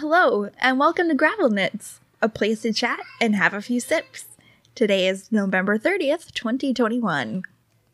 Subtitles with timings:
[0.00, 4.28] Hello, and welcome to Gravel Knits, a place to chat and have a few sips.
[4.74, 7.42] Today is November 30th, 2021.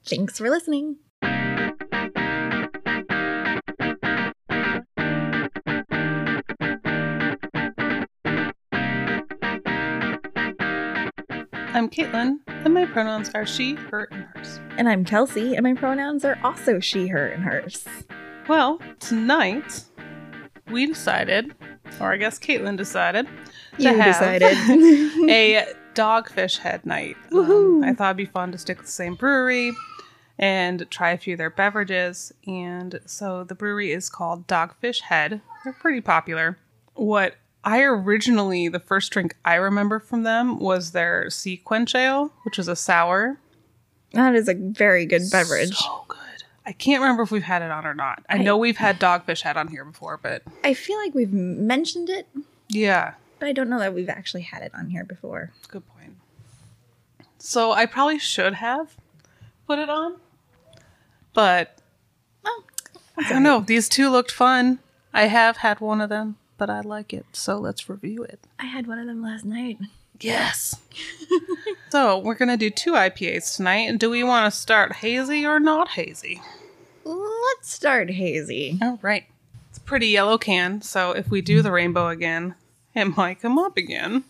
[0.04, 0.98] Thanks for listening.
[11.75, 14.61] I'm Caitlin, and my pronouns are she, her, and hers.
[14.79, 17.84] And I'm Kelsey, and my pronouns are also she, her, and hers.
[18.47, 19.83] Well, tonight
[20.70, 21.55] we decided,
[22.01, 23.27] or I guess Caitlin decided,
[23.78, 24.52] to You have decided.
[25.30, 27.16] a dogfish head night.
[27.32, 29.72] Um, I thought it'd be fun to stick with the same brewery
[30.38, 32.32] and try a few of their beverages.
[32.46, 35.41] And so the brewery is called Dogfish Head.
[35.64, 36.59] They're pretty popular.
[36.95, 42.33] What I originally, the first drink I remember from them was their Sea Quench Ale,
[42.44, 43.38] which is a sour.
[44.12, 45.74] that is a very good beverage.
[45.77, 46.19] So good.
[46.66, 48.25] I can't remember if we've had it on or not.
[48.29, 51.33] I I- know we've had Dogfish Head on here before, but I feel like we've
[51.33, 52.27] mentioned it,
[52.69, 55.53] yeah, but I don't know that we've actually had it on here before.
[55.69, 56.17] good point.
[57.39, 58.97] So I probably should have
[59.67, 60.17] put it on,
[61.33, 61.78] but
[62.45, 62.64] Oh,
[63.17, 63.61] I don't know.
[63.61, 64.78] These two looked fun.
[65.12, 67.27] I have had one of them, but I like it.
[67.33, 68.41] So let's review it.
[68.58, 69.78] I had one of them last night.
[70.20, 70.77] Yes.
[71.91, 73.98] so we're gonna do two IPAs tonight.
[73.98, 76.41] Do we want to start hazy or not hazy?
[77.05, 78.78] Let's start hazy.
[78.83, 79.25] All right.
[79.69, 82.55] It's a pretty yellow can, so if we do the rainbow again,
[82.95, 84.25] it might come up again.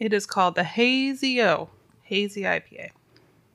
[0.00, 1.70] It is called the Hazy O,
[2.02, 2.90] Hazy IPA.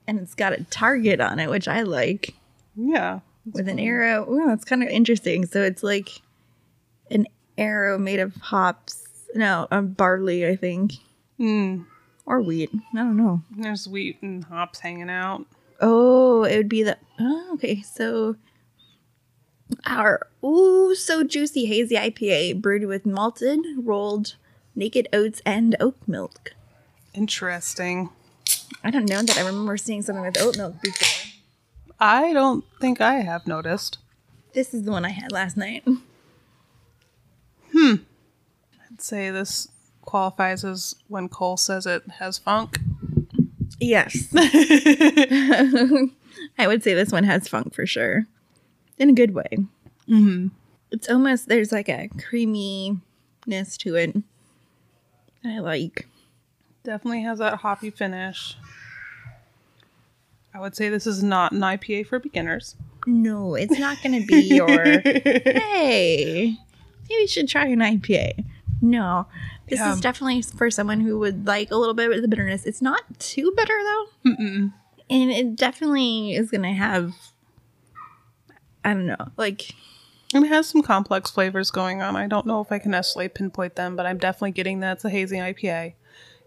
[0.07, 2.35] And it's got a target on it, which I like.
[2.75, 3.19] Yeah.
[3.51, 4.29] with an arrow.
[4.31, 5.45] Ooh, that's kind of interesting.
[5.45, 6.21] So it's like
[7.11, 9.03] an arrow made of hops.
[9.35, 10.93] No, um, barley, I think,
[11.39, 11.85] Mm,
[12.25, 12.71] or wheat.
[12.93, 13.41] I don't know.
[13.51, 15.45] there's wheat and hops hanging out.
[15.79, 16.97] Oh, it would be the.
[17.19, 18.35] Oh, okay, so
[19.85, 24.35] our ooh, so juicy hazy IPA brewed with malted, rolled,
[24.75, 26.53] naked oats and oat milk.
[27.13, 28.09] Interesting.
[28.83, 31.31] I don't know that I remember seeing something with oat milk before.
[31.99, 33.97] I don't think I have noticed.
[34.53, 35.83] This is the one I had last night.
[37.73, 37.95] Hmm.
[38.89, 39.67] I'd say this
[40.07, 42.79] qualifies as when Cole says it has funk.
[43.79, 44.27] Yes.
[46.57, 48.25] I would say this one has funk for sure.
[48.97, 49.49] In a good way.
[50.09, 50.47] Mm-hmm.
[50.89, 54.13] It's almost, there's like a creaminess to it.
[55.43, 56.07] that I like.
[56.83, 58.57] Definitely has that hoppy finish.
[60.53, 62.75] I would say this is not an IPA for beginners.
[63.05, 64.67] No, it's not going to be your,
[65.01, 66.55] hey,
[67.09, 68.43] maybe you should try an IPA.
[68.81, 69.27] No,
[69.69, 69.93] this Yeah.
[69.93, 72.65] is definitely for someone who would like a little bit of the bitterness.
[72.65, 74.05] It's not too bitter though.
[74.31, 74.73] Mm-mm.
[75.09, 77.13] And it definitely is going to have,
[78.83, 79.73] I don't know, like
[80.33, 82.15] It has some complex flavors going on.
[82.17, 85.05] I don't know if I can necessarily pinpoint them, but I'm definitely getting that it's
[85.05, 85.93] a hazy IPA.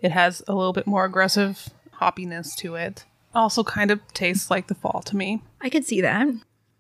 [0.03, 1.71] It has a little bit more aggressive
[2.01, 3.05] hoppiness to it.
[3.35, 5.43] Also, kind of tastes like the fall to me.
[5.61, 6.27] I could see that.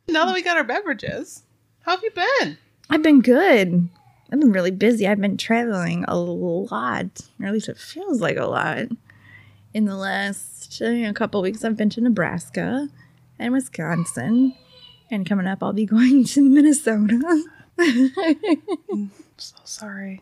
[0.08, 1.44] Now that we got our beverages,
[1.82, 2.58] how have you been?
[2.90, 3.88] I've been good.
[4.32, 5.06] I've been really busy.
[5.06, 8.86] I've been traveling a lot, or at least it feels like a lot.
[9.74, 12.88] In the last uh, you know, couple weeks, I've been to Nebraska
[13.38, 14.54] and Wisconsin,
[15.10, 17.44] and coming up, I'll be going to Minnesota.
[19.36, 20.20] So sorry.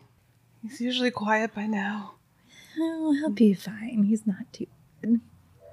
[0.61, 2.13] He's usually quiet by now.
[2.79, 4.03] oh, he'll be fine.
[4.07, 4.67] He's not too
[5.01, 5.19] bad.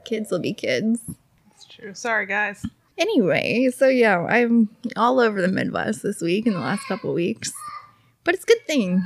[0.05, 1.01] Kids will be kids.
[1.55, 1.95] It's true.
[1.95, 2.67] Sorry, guys.
[2.99, 7.53] Anyway, so yeah, I'm all over the Midwest this week in the last couple weeks,
[8.27, 9.03] but it's a good thing.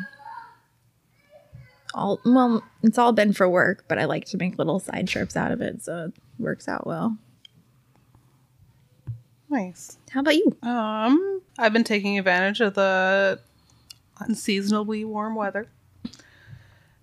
[1.95, 5.37] All well, it's all been for work, but I like to make little side trips
[5.37, 7.17] out of it, so it works out well.
[9.49, 9.99] Nice.
[10.11, 10.57] How about you?
[10.63, 13.41] Um, I've been taking advantage of the
[14.21, 15.67] unseasonably warm weather.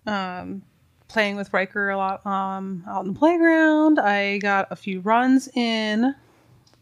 [0.05, 0.63] Um,
[1.09, 3.99] playing with Riker a lot um out in the playground.
[3.99, 6.15] I got a few runs in,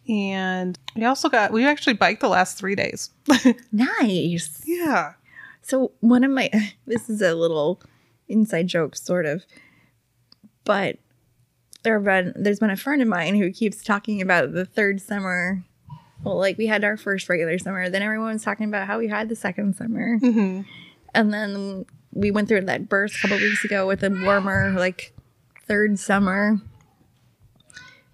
[0.07, 3.09] and we also got we actually biked the last three days.
[3.71, 4.61] Nice.
[4.65, 5.13] yeah.
[5.65, 6.51] So one of my
[6.87, 7.81] this is a little
[8.27, 9.45] inside joke, sort of,
[10.63, 10.97] but
[11.81, 15.01] there have been there's been a friend of mine who keeps talking about the third
[15.01, 15.63] summer.
[16.23, 19.07] Well, like we had our first regular summer, then everyone was talking about how we
[19.07, 20.61] had the second summer, hmm
[21.15, 25.13] and then we went through that burst a couple weeks ago with a warmer like
[25.65, 26.59] third summer,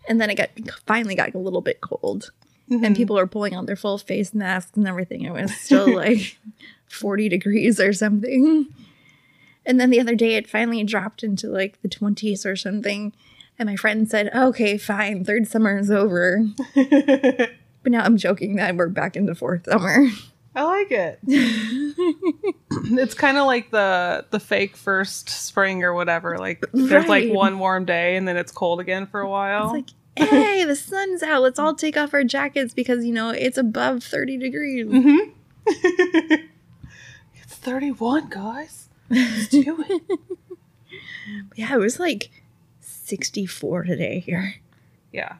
[0.07, 0.49] and then it got
[0.85, 2.31] finally got a little bit cold,
[2.69, 5.23] and people were pulling out their full face masks and everything.
[5.23, 6.37] It was still like
[6.91, 8.67] 40 degrees or something.
[9.65, 13.13] And then the other day it finally dropped into like the 20s or something.
[13.59, 16.45] And my friend said, okay, fine, third summer is over.
[17.83, 20.05] But now I'm joking that we're back into fourth summer.
[20.55, 21.19] I like it.
[22.93, 26.37] It's kind of like the the fake first spring or whatever.
[26.37, 29.75] Like there's like one warm day and then it's cold again for a while.
[29.75, 31.41] It's like, hey, the sun's out.
[31.41, 34.87] Let's all take off our jackets because you know it's above thirty degrees.
[34.87, 35.17] hmm
[35.67, 36.50] it's
[37.61, 38.89] 31, guys.
[39.09, 40.19] Let's do it.
[41.55, 42.29] Yeah, it was like
[42.79, 44.55] sixty-four today here.
[45.11, 45.35] Yeah.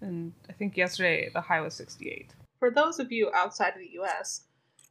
[0.00, 2.34] And I think yesterday the high was 68.
[2.58, 4.42] For those of you outside of the US,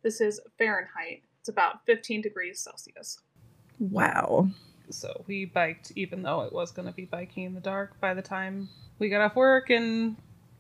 [0.04, 1.24] this is Fahrenheit.
[1.40, 3.20] It's about 15 degrees Celsius.
[3.80, 4.50] Wow.
[4.92, 8.14] So we biked, even though it was going to be biking in the dark by
[8.14, 10.16] the time we got off work and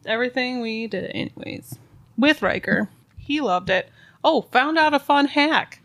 [0.05, 1.77] everything, we did it anyways.
[2.17, 2.89] With Riker.
[3.17, 3.89] He loved it.
[4.23, 5.81] Oh, found out a fun hack.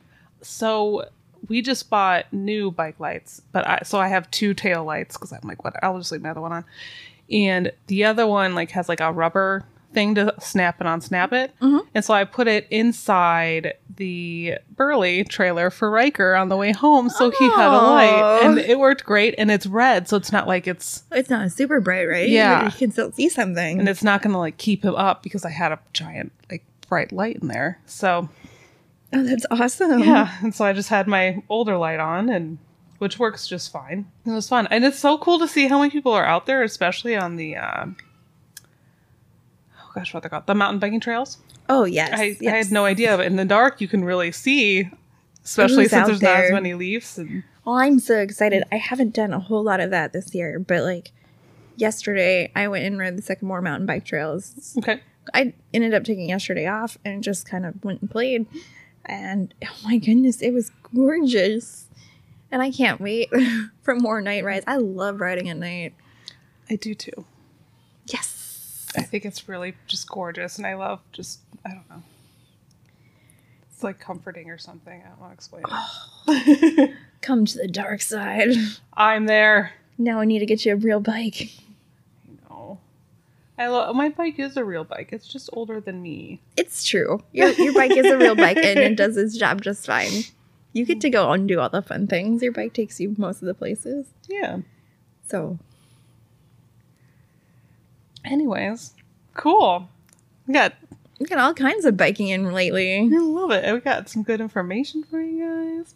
[0.46, 1.08] So
[1.48, 5.32] we just bought new bike lights, but I so I have two tail lights because
[5.32, 5.74] I'm like, what?
[5.82, 6.64] I'll just leave my other one on.
[7.30, 11.32] And the other one like has like a rubber thing to snap it on, snap
[11.32, 11.52] it.
[11.60, 11.86] Mhm.
[11.94, 17.08] And so I put it inside the Burley trailer for Riker on the way home,
[17.08, 19.36] so he had a light, and it worked great.
[19.38, 22.28] And it's red, so it's not like it's It's not super bright, right?
[22.28, 22.64] Yeah.
[22.64, 23.78] You can still see something.
[23.78, 27.12] and it's not gonna like keep him up because I had a giant like bright
[27.12, 27.78] light in there.
[27.86, 28.28] So
[29.14, 30.00] oh, that's awesome.
[30.00, 32.58] yeah, and so I just had my older light on, and
[32.98, 34.06] which works just fine.
[34.26, 36.62] It was fun, and it's so cool to see how many people are out there,
[36.62, 37.56] especially on the.
[37.56, 37.86] Uh,
[39.78, 40.46] oh gosh, what they're called?
[40.46, 41.38] The mountain biking trails.
[41.68, 42.10] Oh yes.
[42.12, 44.90] I, I had no idea, but in the dark you can really see,
[45.44, 47.16] especially Who's since there's not as many leaves.
[47.16, 48.64] And Well, I'm so excited.
[48.70, 51.12] I haven't done a whole lot of that this year, but like
[51.76, 54.74] yesterday, I went and rode the Sycamore Mountain Bike Trails.
[54.78, 55.00] okay,
[55.32, 58.46] I ended up taking yesterday off and just kind of went and played.
[59.06, 61.86] And oh my goodness, it was gorgeous.
[62.50, 63.30] And I can't wait
[63.82, 64.64] for more night rides.
[64.68, 65.94] I love riding at night.
[66.70, 67.24] I do too.
[68.06, 68.86] Yes.
[68.96, 72.02] I think it's really just gorgeous, and I love just I don't know.
[73.72, 75.02] It's like comforting or something.
[75.04, 75.64] I don't want to explain
[76.28, 76.94] it.
[77.22, 78.50] Come to the dark side.
[78.92, 79.72] I'm there.
[79.98, 81.50] Now I need to get you a real bike.
[83.56, 85.10] I love my bike is a real bike.
[85.12, 86.40] It's just older than me.
[86.56, 87.22] It's true.
[87.32, 90.24] Your, your bike is a real bike and it does its job just fine.
[90.72, 92.42] You get to go and do all the fun things.
[92.42, 94.06] Your bike takes you most of the places.
[94.28, 94.58] Yeah.
[95.28, 95.58] So
[98.24, 98.94] Anyways,
[99.34, 99.88] cool.
[100.46, 100.74] We got
[101.20, 103.00] we got all kinds of biking in lately.
[103.00, 103.72] I love it.
[103.72, 105.94] We got some good information for you guys.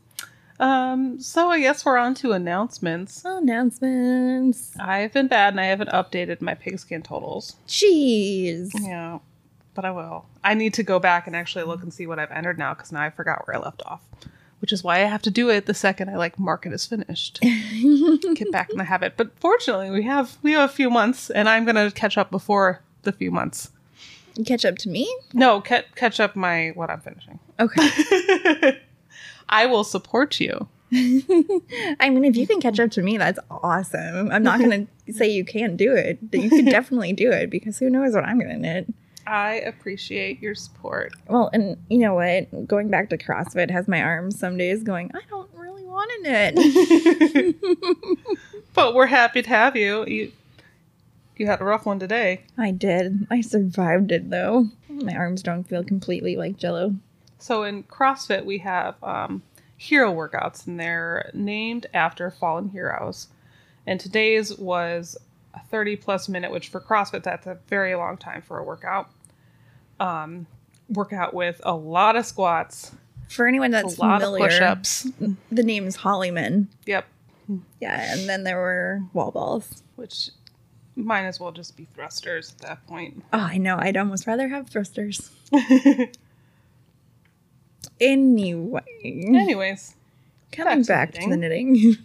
[0.60, 3.22] Um, so I guess we're on to announcements.
[3.24, 4.76] Announcements.
[4.78, 7.56] I've been bad and I haven't updated my pigskin totals.
[7.68, 8.70] Jeez.
[8.74, 9.20] Yeah,
[9.74, 10.26] but I will.
[10.42, 12.90] I need to go back and actually look and see what I've entered now because
[12.90, 14.00] now I forgot where I left off.
[14.60, 16.84] Which is why I have to do it the second I like mark it as
[16.84, 17.38] finished.
[17.42, 19.14] Get back in the habit.
[19.16, 22.82] But fortunately, we have we have a few months, and I'm gonna catch up before
[23.02, 23.70] the few months.
[24.44, 25.12] Catch up to me?
[25.32, 27.38] No, ca- catch up my what I'm finishing.
[27.60, 28.80] Okay.
[29.48, 30.68] I will support you.
[30.92, 34.30] I mean, if you can catch up to me, that's awesome.
[34.30, 36.18] I'm not going to say you can't do it.
[36.32, 38.86] You can definitely do it because who knows what I'm going to knit.
[39.26, 41.12] I appreciate your support.
[41.28, 42.66] Well, and you know what?
[42.66, 46.22] Going back to CrossFit has my arms some days going, I don't really want to
[46.22, 47.56] knit.
[48.72, 50.06] but we're happy to have you.
[50.06, 50.32] You
[51.36, 52.42] you had a rough one today.
[52.56, 53.26] I did.
[53.30, 54.68] I survived it though.
[54.88, 56.94] My arms don't feel completely like jello.
[57.38, 59.42] So in CrossFit we have um,
[59.76, 63.28] hero workouts, and they're named after fallen heroes.
[63.86, 65.16] And today's was
[65.54, 69.08] a 30 plus minute, which for CrossFit that's a very long time for a workout.
[70.00, 70.46] Um,
[70.88, 72.92] workout with a lot of squats,
[73.28, 75.08] For anyone a that's lot familiar, of push-ups.
[75.50, 76.68] the name is Holleyman.
[76.86, 77.06] Yep,
[77.80, 79.82] Yeah, and then there were wall balls.
[79.96, 80.30] which
[80.96, 83.22] might as well just be thrusters at that point.
[83.32, 83.76] Oh, I know.
[83.78, 85.30] I'd almost rather have thrusters.
[88.00, 89.94] Anyway, Anyways,
[90.52, 91.96] coming back to back to the knitting,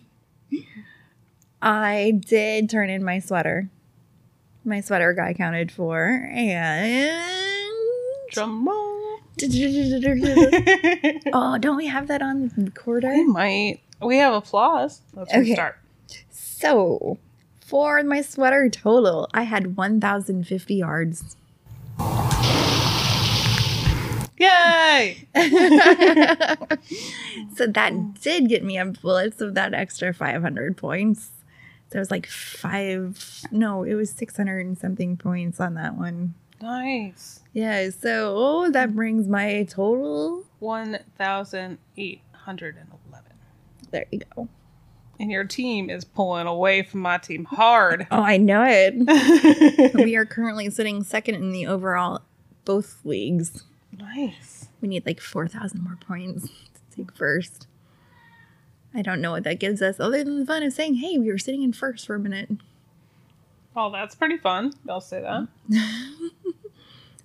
[1.62, 3.70] I did turn in my sweater.
[4.66, 7.72] My sweater got counted for, and
[8.32, 9.20] drum roll.
[11.34, 13.10] oh, don't we have that on recorder?
[13.10, 13.80] We might.
[14.02, 15.02] We have applause.
[15.14, 15.40] Let's Okay.
[15.42, 15.78] restart.
[16.32, 17.18] So,
[17.60, 21.36] for my sweater total, I had 1,050 yards.
[24.44, 25.28] Yay!
[27.56, 31.32] so that did get me a bullet of that extra 500 points.
[31.92, 36.34] So it was like five, no, it was 600 and something points on that one.
[36.62, 37.42] Nice.
[37.54, 40.44] Yeah, so oh, that brings my total.
[40.60, 43.24] 1,811.
[43.92, 44.48] There you go.
[45.20, 48.08] And your team is pulling away from my team hard.
[48.12, 49.94] Oh, I know it.
[49.94, 52.22] we are currently sitting second in the overall
[52.66, 53.64] both leagues.
[53.98, 54.68] Nice.
[54.82, 57.68] We need like 4,000 more points to take first.
[58.94, 61.30] I don't know what that gives us other than the fun of saying, hey, we
[61.32, 62.50] were sitting in first for a minute.
[63.76, 64.74] Oh, that's pretty fun.
[64.88, 65.48] I'll say that.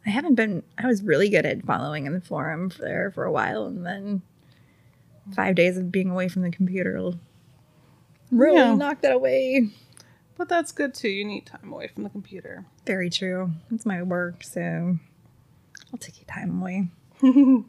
[0.06, 3.24] I haven't been, I was really good at following in the forum for there for
[3.24, 3.66] a while.
[3.66, 4.22] And then
[5.34, 7.12] five days of being away from the computer
[8.30, 8.74] really Yeah.
[8.74, 9.68] knocked that away.
[10.38, 11.08] But that's good too.
[11.08, 12.64] You need time away from the computer.
[12.86, 13.50] Very true.
[13.70, 14.98] It's my work, so
[15.92, 16.88] I'll take your time away.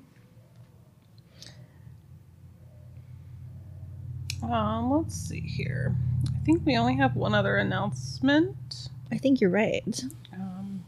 [4.42, 5.96] Um, let's see here.
[6.28, 8.90] I think we only have one other announcement.
[9.12, 10.04] I think you're right.
[10.34, 10.86] Um,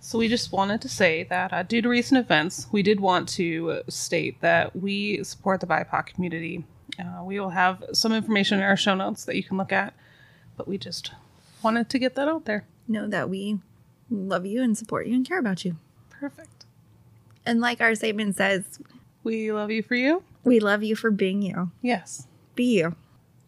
[0.00, 3.28] so we just wanted to say that uh, due to recent events, we did want
[3.30, 6.64] to state that we support the BIPOC community.
[6.98, 9.94] Uh, we will have some information in our show notes that you can look at,
[10.56, 11.12] but we just
[11.62, 12.66] wanted to get that out there.
[12.88, 13.60] Know that we
[14.10, 15.76] love you and support you and care about you.
[16.10, 16.66] Perfect.
[17.46, 18.78] And like our statement says,
[19.22, 20.22] We love you for you.
[20.44, 21.70] we love you for being you.
[21.82, 22.26] Yes.
[22.54, 22.96] Be you.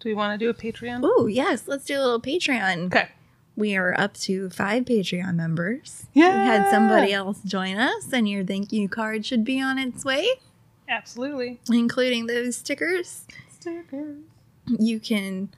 [0.00, 1.00] Do we want to do a Patreon?
[1.04, 1.69] Oh, yes.
[1.69, 2.87] Let's do a little Patreon.
[2.87, 3.09] Okay.
[3.54, 6.07] We are up to five Patreon members.
[6.14, 6.40] Yeah.
[6.42, 10.04] We had somebody else join us, and your thank you card should be on its
[10.07, 10.26] way,
[10.88, 11.61] Absolutely.
[11.71, 13.25] including those stickers.
[13.52, 14.16] Stickers.
[14.66, 15.50] You can,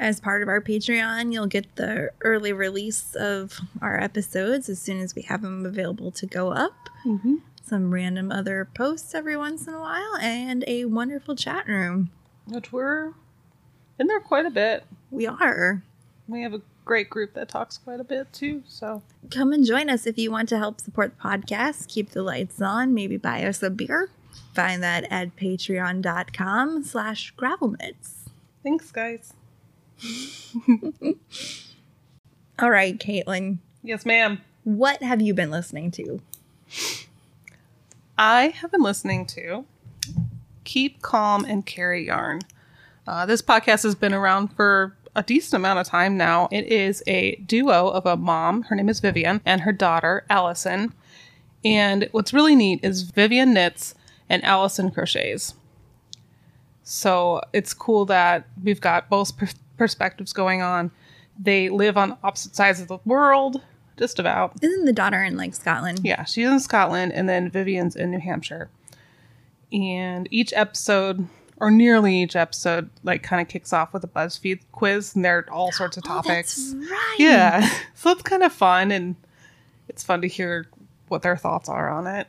[0.00, 4.98] as part of our Patreon, you'll get the early release of our episodes as soon
[4.98, 6.88] as we have them available to go up.
[7.04, 7.36] Mm-hmm.
[7.62, 12.10] Some random other posts every once in a while, and a wonderful chat room.
[12.46, 13.12] Which we're
[13.98, 14.84] in there quite a bit.
[15.10, 15.82] We are.
[16.26, 18.62] We have a great group that talks quite a bit too.
[18.66, 22.22] So come and join us if you want to help support the podcast keep the
[22.22, 24.10] lights on maybe buy us a beer
[24.54, 28.20] find that at patreon.com slash gravelknits
[28.62, 29.34] thanks, guys.
[32.58, 34.40] all right caitlin Yes, ma'am.
[34.64, 36.20] what have you been listening to
[38.18, 39.64] I have been listening to
[40.64, 42.42] Keep Calm and Carry Yarn.
[43.06, 46.46] Uh, this podcast has been around for a decent amount of time now.
[46.52, 50.92] It is a duo of a mom, her name is Vivian, and her daughter, Allison.
[51.64, 53.94] And what's really neat is Vivian knits
[54.28, 55.54] and Allison crochets.
[56.84, 59.48] So it's cool that we've got both per-
[59.80, 60.90] perspectives going on.
[61.38, 63.62] They live on opposite sides of the world,
[63.96, 64.52] just about.
[64.62, 68.18] isn't the daughter in like scotland Yeah, she's in Scotland, and then Vivian's in New
[68.20, 68.68] Hampshire.
[69.72, 74.60] And each episode, or nearly each episode, like kind of kicks off with a BuzzFeed
[74.72, 76.74] quiz, and there are all sorts of Oh, topics.
[76.76, 79.16] right yeah, so it's kind of fun, and
[79.88, 80.66] it's fun to hear
[81.08, 82.26] what their thoughts are on it.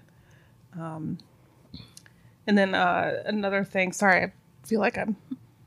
[0.79, 1.17] Um,
[2.47, 3.91] and then uh, another thing.
[3.91, 4.31] Sorry, I
[4.63, 5.17] feel like I'm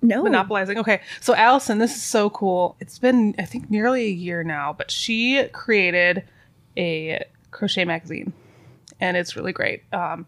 [0.04, 0.78] no monopolizing.
[0.78, 2.76] Okay, so Allison, this is so cool.
[2.80, 6.24] It's been I think nearly a year now, but she created
[6.76, 8.32] a crochet magazine,
[9.00, 9.82] and it's really great.
[9.92, 10.26] Um,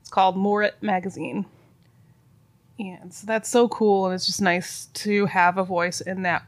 [0.00, 1.46] it's called Moorit Magazine,
[2.78, 6.44] and so that's so cool, and it's just nice to have a voice in that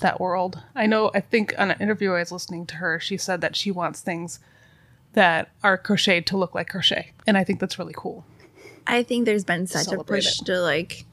[0.00, 0.62] that world.
[0.74, 1.10] I know.
[1.14, 4.00] I think on an interview I was listening to her, she said that she wants
[4.00, 4.38] things
[5.12, 8.24] that are crocheted to look like crochet, and I think that's really cool.
[8.86, 10.46] i think there's been such a push it.
[10.46, 11.04] to like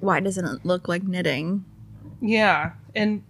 [0.00, 1.64] why doesn't it look like knitting
[2.20, 3.22] Yeah, and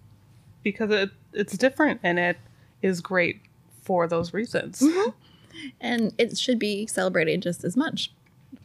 [0.63, 2.37] because it it's different and it
[2.81, 3.41] is great
[3.83, 4.83] for those reasons.
[5.81, 8.11] and it should be celebrated just as much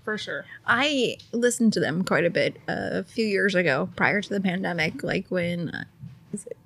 [0.02, 0.44] For sure.
[0.66, 4.40] I listened to them quite a bit uh, a few years ago, prior to the
[4.40, 5.84] pandemic, like when, uh,
[6.32, 6.56] is it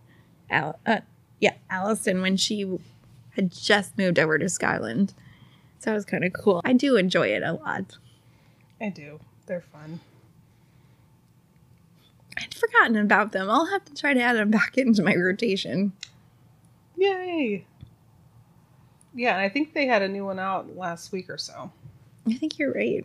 [0.50, 1.00] Al- uh,
[1.40, 2.78] yeah, Allison, when she
[3.36, 5.14] had just moved over to Scotland.
[5.78, 6.60] So it was kind of cool.
[6.64, 7.96] I do enjoy it a lot.
[8.80, 9.20] I do.
[9.46, 10.00] They're fun.
[12.38, 13.50] I'd forgotten about them.
[13.50, 15.92] I'll have to try to add them back into my rotation.
[16.96, 17.66] Yay.
[19.14, 21.72] Yeah, and I think they had a new one out last week or so.
[22.26, 23.04] I think you're right.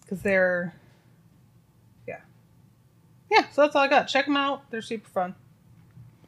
[0.00, 0.74] Because they're.
[2.06, 2.20] Yeah.
[3.30, 4.08] Yeah, so that's all I got.
[4.08, 4.68] Check them out.
[4.70, 5.34] They're super fun.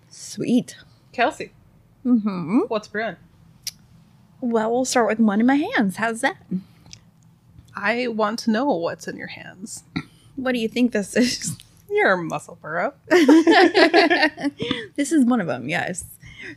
[0.08, 0.76] Sweet.
[1.12, 1.52] Kelsey,
[2.04, 3.16] Mm hmm what's brewing?
[4.40, 5.96] Well, we'll start with one in my hands.
[5.96, 6.36] How's that?
[7.76, 9.84] I want to know what's in your hands.
[10.36, 11.56] What do you think this is?
[11.92, 12.94] Your Musselburgh.
[13.08, 14.52] this
[15.12, 16.04] is one of them, yes.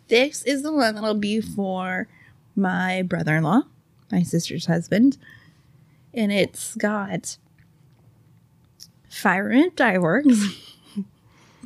[0.07, 2.07] This is the one that'll be for
[2.55, 3.63] my brother in law,
[4.11, 5.17] my sister's husband.
[6.13, 7.37] And it's got
[9.09, 10.61] Fire and Dye Works.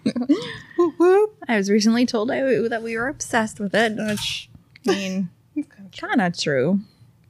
[0.03, 1.35] Whoop, whoop.
[1.47, 4.49] I was recently told I, that we were obsessed with it, which,
[4.87, 6.79] I mean, It's kind of kind of true,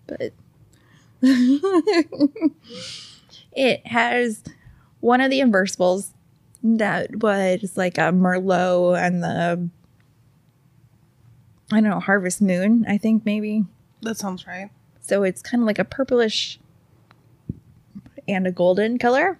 [0.07, 0.33] but
[3.51, 4.43] it has
[4.99, 6.11] one of the inversibles
[6.63, 9.69] that was like a Merlot and the
[11.71, 13.65] I don't know Harvest Moon, I think maybe.
[14.01, 14.69] That sounds right.
[15.01, 16.59] So it's kind of like a purplish
[18.27, 19.39] and a golden color.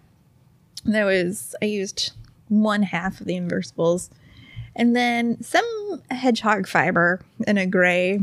[0.86, 2.12] That was I used
[2.48, 4.10] one half of the inversibles,
[4.76, 8.22] and then some hedgehog fiber in a gray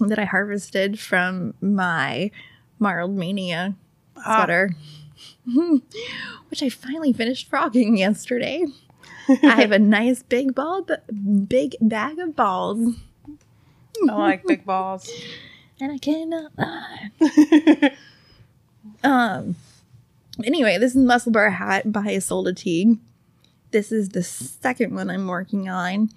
[0.00, 2.30] that I harvested from my
[2.78, 3.74] Marled Mania
[4.24, 4.42] Ah.
[6.50, 8.64] which I finally finished frogging yesterday.
[9.28, 10.86] I have a nice big ball,
[11.46, 12.96] big bag of balls,
[14.08, 15.10] I like big balls.
[15.80, 17.96] and I cannot lie.
[19.04, 19.54] Um.
[20.44, 22.98] Anyway, this is Musselburgh Hat by Ysolda Teague.
[23.70, 26.10] This is the second one I'm working on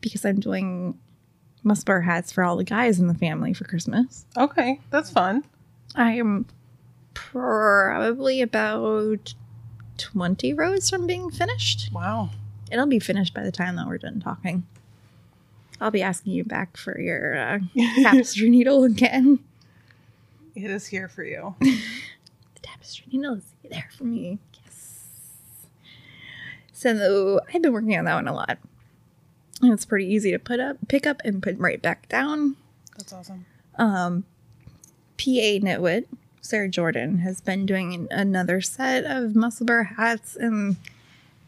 [0.00, 0.98] because I'm doing
[1.62, 4.24] Muscle Bar hats for all the guys in the family for Christmas.
[4.36, 5.44] okay, that's fun.
[5.94, 6.46] I am
[7.14, 9.34] probably about
[9.98, 11.90] 20 rows from being finished.
[11.92, 12.30] Wow.
[12.70, 14.64] It'll be finished by the time that we're done talking.
[15.80, 17.58] I'll be asking you back for your uh,
[18.02, 19.40] tapestry needle again.
[20.54, 21.54] It is here for you.
[22.54, 24.38] The tapestry needle is there for me.
[24.64, 25.00] Yes.
[26.72, 28.58] So I've been working on that one a lot.
[29.60, 32.56] And it's pretty easy to put up, pick up, and put right back down.
[32.96, 33.46] That's awesome.
[33.76, 34.24] um,
[35.18, 36.06] PA Knitwit,
[36.42, 40.76] Sarah Jordan, has been doing another set of Musselburgh hats, and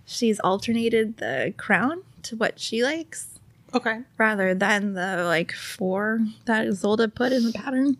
[0.07, 3.29] she's alternated the crown to what she likes
[3.75, 4.03] Okay.
[4.17, 7.97] rather than the like four that Ysolda put in the pattern.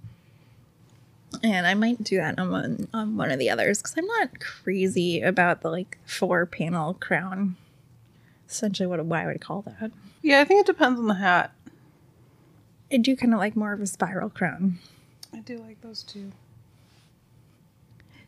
[1.43, 4.39] And I might do that on one on one of the others because I'm not
[4.39, 7.57] crazy about the like four panel crown.
[8.49, 9.91] Essentially, what why I would call that.
[10.23, 11.51] Yeah, I think it depends on the hat.
[12.93, 14.79] I do kind of like more of a spiral crown.
[15.33, 16.31] I do like those too.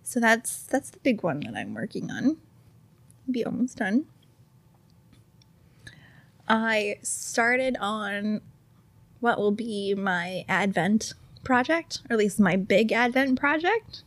[0.09, 2.25] So that's that's the big one that I'm working on.
[3.27, 4.05] I'll be almost done.
[6.49, 8.41] I started on
[9.19, 14.03] what will be my Advent project, or at least my big Advent project.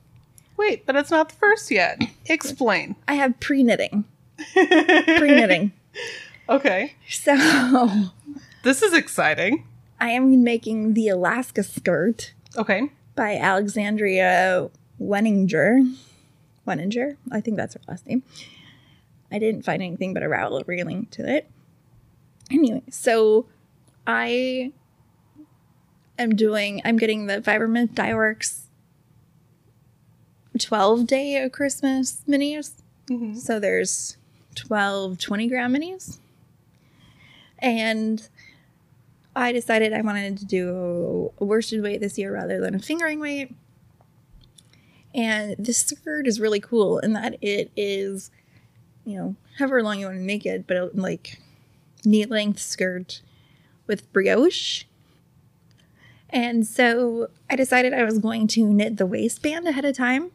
[0.56, 2.01] Wait, but it's not the first yet.
[2.27, 2.96] Explain.
[3.06, 4.06] I have pre knitting.
[4.53, 5.74] Pre knitting.
[6.48, 6.96] Okay.
[7.09, 7.35] so
[8.64, 9.66] This is exciting.
[10.00, 12.90] I am making the Alaska skirt Okay.
[13.16, 14.70] by Alexandria
[15.01, 15.96] Wenninger.
[16.68, 17.18] Wenninger?
[17.31, 18.24] I think that's her last name.
[19.31, 21.50] I didn't find anything but a Ravelry link to it.
[22.51, 23.46] Anyway, so
[24.07, 24.72] I
[26.18, 28.62] am doing, I'm getting the Fibermint Dyeworks
[30.57, 32.72] 12 day of Christmas minis.
[33.07, 33.38] Mhm.
[33.38, 34.18] So there's
[34.55, 36.18] 12 20 gram minis.
[37.59, 38.27] And
[39.35, 43.20] I decided I wanted to do a worsted weight this year rather than a fingering
[43.20, 43.53] weight.
[45.13, 48.29] And this skirt is really cool in that it is,
[49.05, 51.41] you know, however long you want to make it, but like
[52.05, 53.22] knee length skirt
[53.87, 54.85] with brioche.
[56.29, 60.31] And so I decided I was going to knit the waistband ahead of time.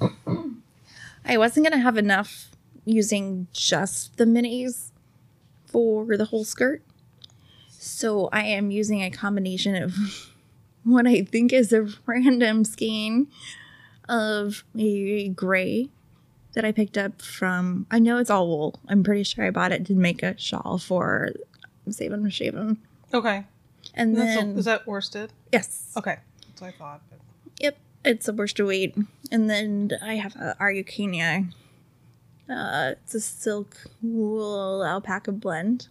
[0.00, 0.10] I,
[1.24, 2.50] I wasn't going to have enough
[2.84, 4.90] using just the minis
[5.66, 6.82] for the whole skirt.
[7.70, 9.94] So I am using a combination of
[10.84, 13.28] what I think is a random skein
[14.08, 15.88] of a gray
[16.54, 18.80] that I picked up from, I know it's all wool.
[18.88, 21.30] I'm pretty sure I bought it to make a shawl for
[21.90, 22.78] Saving or Shaven.
[23.12, 23.44] Okay.
[23.94, 25.32] And That's then, is that worsted?
[25.52, 25.92] yes.
[25.96, 26.16] Okay.
[26.48, 27.02] That's what I thought.
[27.60, 28.96] Yep, it's a worsted weight.
[29.30, 31.52] And then I have a Araucania.
[32.48, 35.88] Uh, it's a silk wool alpaca blend.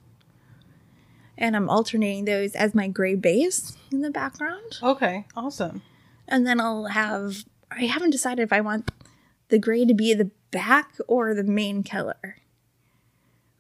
[1.38, 4.80] And I'm alternating those as my gray base in the background.
[4.82, 5.26] Okay.
[5.36, 5.82] Awesome.
[6.28, 8.90] And then I'll have, I haven't decided if I want
[9.50, 12.38] the gray to be the back or the main color.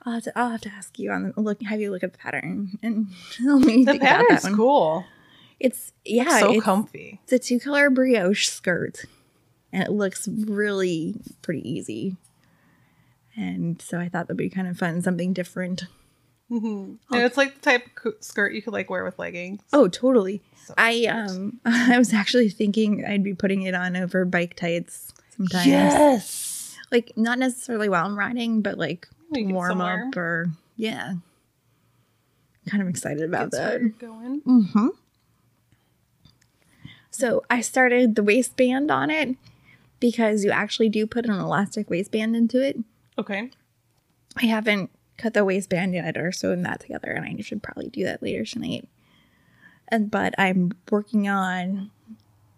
[0.03, 2.13] I'll have to, I'll have to ask you on the look, have you look at
[2.13, 4.55] the pattern and tell me The about that one.
[4.55, 5.05] cool.
[5.59, 7.19] It's, yeah, so it's, comfy.
[7.23, 9.05] it's a two color brioche skirt
[9.73, 12.15] and it looks really pretty easy.
[13.35, 15.83] And so I thought that'd be kind of fun, something different.
[16.49, 19.61] Hmm And it's like the type of skirt you could like wear with leggings.
[19.73, 20.41] Oh, totally.
[20.65, 25.13] So I um I was actually thinking I'd be putting it on over bike tights
[25.35, 25.65] sometimes.
[25.67, 26.77] Yes.
[26.91, 31.15] Like not necessarily while I'm riding, but like warm up or yeah.
[32.69, 33.99] Kind of excited about Get that.
[33.99, 34.41] going.
[34.41, 34.87] Mm-hmm.
[37.11, 39.35] So I started the waistband on it
[39.99, 42.77] because you actually do put an elastic waistband into it.
[43.17, 43.49] Okay.
[44.35, 48.03] I haven't cut the waistband yet or sewn that together, and I should probably do
[48.05, 48.87] that later tonight.
[49.87, 51.91] And but I'm working on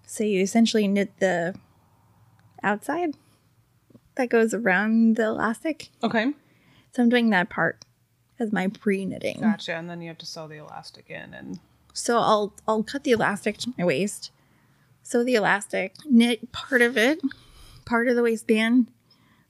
[0.06, 1.56] so you essentially knit the
[2.64, 3.16] outside
[4.16, 5.90] that goes around the elastic.
[6.04, 6.34] Okay.
[6.92, 7.86] So I'm doing that part
[8.40, 9.42] as my pre-knitting.
[9.42, 9.76] Gotcha.
[9.76, 11.60] And then you have to sew the elastic in and
[11.94, 14.32] So I'll I'll cut the elastic to my waist
[15.04, 17.20] So the elastic, knit part of it,
[17.86, 18.88] part of the waistband,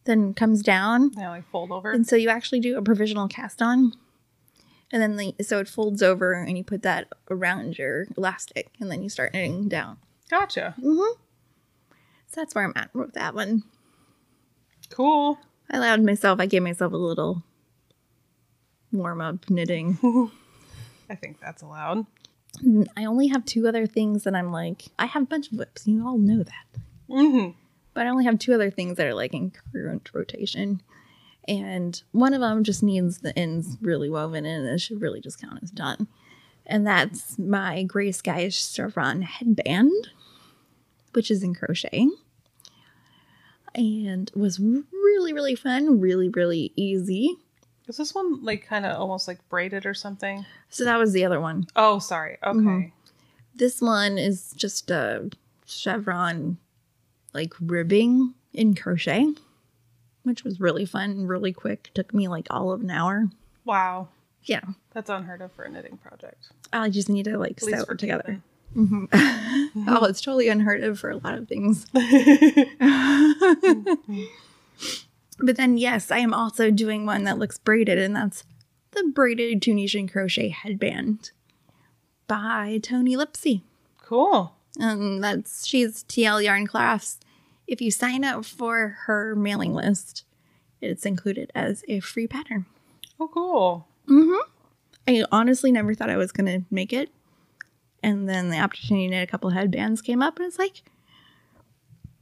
[0.10, 1.12] then comes down.
[1.16, 1.92] Yeah, like fold over.
[1.92, 3.94] And so you actually do a provisional cast on.
[4.92, 8.90] And then the, so it folds over and you put that around your elastic and
[8.92, 9.98] then you start knitting down.
[10.30, 10.74] Gotcha.
[10.82, 11.16] So
[12.42, 13.64] that's where I'm at with that one.
[14.90, 15.38] Cool.
[15.70, 17.44] I allowed myself, I gave myself a little
[18.92, 20.00] warm up knitting.
[21.10, 22.08] I think that's allowed.
[22.98, 25.86] I only have two other things that I'm like, I have a bunch of whips.
[25.88, 26.82] You all know that.
[27.08, 27.50] hmm
[28.00, 30.82] But I only have two other things that are like in current rotation.
[31.50, 35.20] And one of them just needs the ends really woven in, and it should really
[35.20, 36.08] just count as done.
[36.66, 40.12] And that's my Gray sky Chevron headband,
[41.12, 42.08] which is in crochet.
[43.76, 47.36] And was really, really fun, really, really easy.
[47.90, 50.46] Is this one like kind of almost like braided or something?
[50.70, 51.68] So that was the other one.
[51.76, 52.38] Oh, sorry.
[52.46, 52.60] Okay.
[52.60, 52.92] Mhm.
[53.56, 55.30] This one is just a
[55.66, 56.60] chevron
[57.34, 59.28] like ribbing in crochet,
[60.24, 61.92] which was really fun, really quick.
[61.94, 63.30] Took me like all of an hour.
[63.66, 64.10] Wow.
[64.44, 64.62] Yeah.
[64.94, 66.50] That's unheard of for a knitting project.
[66.72, 68.42] I just need to like sew it together.
[68.76, 69.10] Caitlin.
[69.12, 69.84] Mm-hmm.
[69.90, 71.88] oh, it's totally unheard of for a lot of things.
[75.42, 78.44] But then, yes, I am also doing one that looks braided, and that's
[78.92, 81.32] the braided Tunisian crochet headband
[82.28, 83.62] by Toni Lipsey.
[84.02, 84.54] Cool.
[84.80, 87.20] Um, that's she's TL Yarn Crafts.
[87.68, 90.24] If you sign up for her mailing list,
[90.82, 92.66] it's included as a free pattern.
[93.20, 93.88] Oh, cool.
[94.08, 94.50] Mm-hmm.
[95.08, 97.10] I honestly never thought I was gonna make it,
[98.02, 100.84] and then the opportunity to knit a couple headbands came up, and it's like,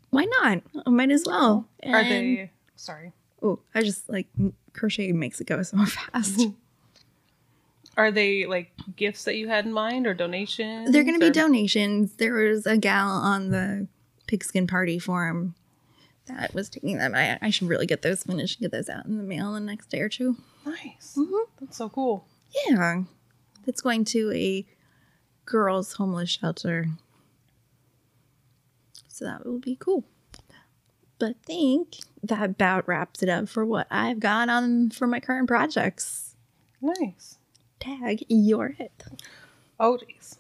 [0.10, 0.64] why not?
[0.86, 1.68] I might as well.
[1.86, 2.52] Are they?
[2.76, 3.12] Sorry.
[3.42, 4.28] Oh, I just like
[4.74, 6.48] crochet makes it go so fast.
[7.98, 10.92] Are they like gifts that you had in mind or donations?
[10.92, 12.14] They're going to be or- donations.
[12.14, 13.88] There was a gal on the
[14.28, 15.56] pigskin party forum
[16.28, 17.16] that was taking them.
[17.16, 19.66] I, I should really get those finished, and get those out in the mail in
[19.66, 20.38] the next day or two.
[20.66, 21.16] Nice.
[21.18, 21.36] Mm-hmm.
[21.60, 22.28] That's so cool.
[22.68, 23.04] Yeah.
[23.66, 24.66] It's going to a
[25.46, 26.88] girls' homeless shelter.
[29.08, 30.04] So that will be cool.
[31.18, 35.20] But I think that about wraps it up for what I've got on for my
[35.20, 36.36] current projects.
[36.80, 37.37] Nice.
[37.88, 39.04] Tag, you're it.
[39.80, 40.38] Oh, geez.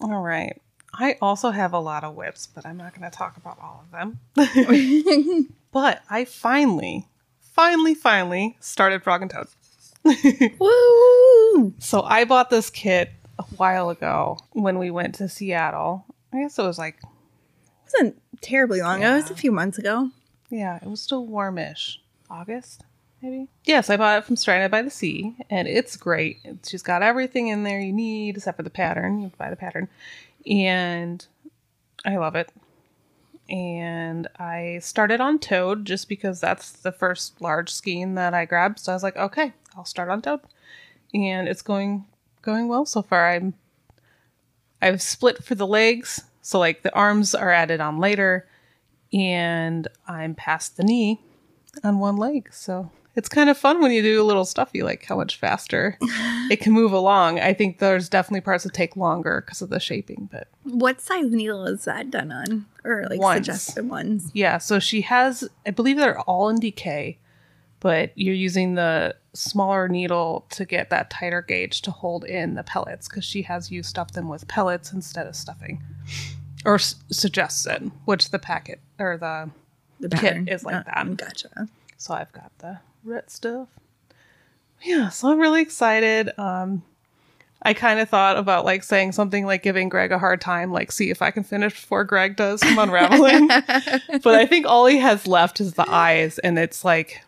[0.00, 0.60] all right.
[0.94, 3.84] I also have a lot of whips, but I'm not going to talk about all
[3.84, 4.20] of them.
[5.72, 7.08] but I finally,
[7.40, 9.48] finally, finally started Frog and Toad.
[10.60, 11.74] Woo!
[11.78, 16.04] So I bought this kit a while ago when we went to Seattle.
[16.32, 19.14] I guess it was like, It wasn't terribly long ago.
[19.14, 20.10] It was a few months ago.
[20.50, 22.00] yeah, it was still warmish.
[22.30, 22.84] August,
[23.26, 23.48] maybe?
[23.64, 26.38] Yes, I bought it from Stranded by the Sea, and it's great.
[26.64, 29.18] She's got everything in there you need except for the pattern.
[29.18, 29.88] You have to buy the pattern.
[30.48, 31.26] And
[32.04, 32.52] I love it.
[33.48, 38.80] And I started on Toad just because that's the first large skein that I grabbed.
[38.80, 40.40] So I was like, okay, I'll start on Toad.
[41.14, 42.06] And it's going
[42.42, 43.28] going well so far.
[43.30, 43.54] I'm
[44.80, 48.46] I've split for the legs, so like the arms are added on later,
[49.12, 51.20] and I'm past the knee
[51.82, 52.50] on one leg.
[52.52, 54.70] So it's kind of fun when you do a little stuff.
[54.72, 55.96] You like how much faster
[56.50, 57.40] it can move along.
[57.40, 61.30] I think there's definitely parts that take longer because of the shaping, but What size
[61.32, 62.66] needle is that done on?
[62.84, 63.38] Or like Ones.
[63.46, 64.30] suggested ones?
[64.34, 64.58] yeah.
[64.58, 67.16] So she has, I believe they're all in DK,
[67.80, 72.62] but you're using the smaller needle to get that tighter gauge to hold in the
[72.62, 75.82] pellets because she has you stuff them with pellets instead of stuffing,
[76.64, 79.50] or s- suggests it, which the packet or the
[80.00, 81.16] The Kit is like uh, that.
[81.16, 81.68] Gotcha.
[81.98, 83.68] So I've got the ret stuff.
[84.82, 86.30] Yeah, so I'm really excited.
[86.38, 86.82] Um
[87.62, 90.92] I kind of thought about like saying something like giving Greg a hard time, like
[90.92, 93.48] see if I can finish before Greg does from unraveling.
[94.22, 97.22] but I think all he has left is the eyes, and it's like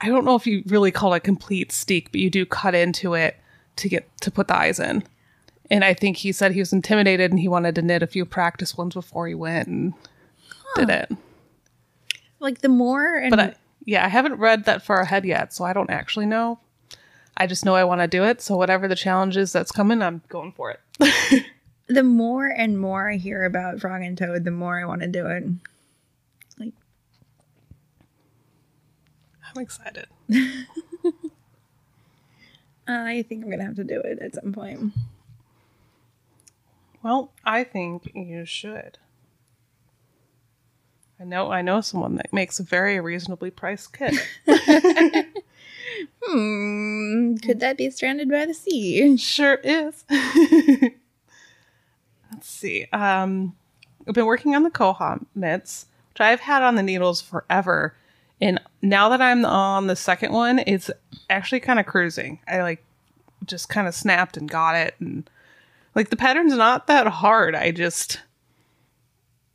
[0.00, 3.14] I don't know if you really call it complete steek, but you do cut into
[3.14, 3.36] it
[3.76, 5.02] to get to put the eyes in.
[5.70, 8.24] And I think he said he was intimidated and he wanted to knit a few
[8.24, 9.94] practice ones before he went and
[10.76, 11.12] did it.
[12.38, 13.54] Like the more and But I,
[13.84, 16.58] yeah, I haven't read that far ahead yet, so I don't actually know.
[17.36, 18.40] I just know I want to do it.
[18.40, 20.80] So whatever the challenge is that's coming, I'm going for it.
[21.88, 25.08] the more and more I hear about Frog and Toad, the more I want to
[25.08, 25.44] do it.
[26.58, 26.72] Like
[29.54, 30.06] I'm excited.
[32.86, 34.92] I think I'm gonna have to do it at some point.
[37.02, 38.98] Well, I think you should.
[41.20, 44.14] I know I know someone that makes a very reasonably priced kit.
[46.26, 47.36] Hmm.
[47.36, 49.16] Could that be stranded by the sea?
[49.16, 50.04] sure is.
[50.10, 50.90] let's
[52.42, 52.86] see.
[52.92, 53.54] Um,
[54.06, 57.94] I've been working on the Koha mitts, which I've had on the needles forever.
[58.40, 60.90] And now that I'm on the second one, it's
[61.30, 62.40] actually kind of cruising.
[62.48, 62.84] I like
[63.44, 64.94] just kind of snapped and got it.
[64.98, 65.28] And
[65.94, 67.54] like the pattern's not that hard.
[67.54, 68.20] I just,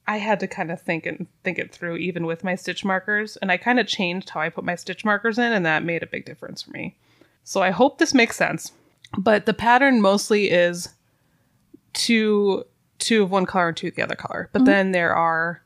[0.09, 3.37] I had to kind of think and think it through even with my stitch markers.
[3.37, 6.01] And I kind of changed how I put my stitch markers in, and that made
[6.01, 6.97] a big difference for me.
[7.43, 8.71] So I hope this makes sense.
[9.19, 10.89] But the pattern mostly is
[11.93, 12.65] two
[12.97, 14.49] two of one color and two of the other color.
[14.51, 15.61] But then there are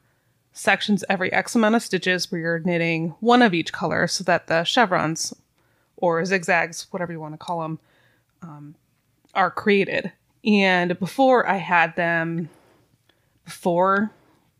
[0.52, 4.48] sections every X amount of stitches where you're knitting one of each color so that
[4.48, 5.34] the chevrons
[5.96, 7.80] or zigzags, whatever you want to call them,
[8.42, 8.76] um,
[9.34, 10.12] are created.
[10.44, 12.50] And before I had them
[13.46, 14.12] before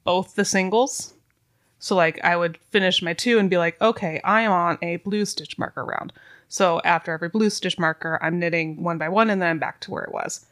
[0.04, 1.14] both the singles.
[1.80, 4.98] So like I would finish my two and be like, okay, I am on a
[4.98, 6.14] blue stitch marker round.
[6.48, 9.80] So after every blue stitch marker, I'm knitting one by one and then I'm back
[9.82, 10.46] to where it was.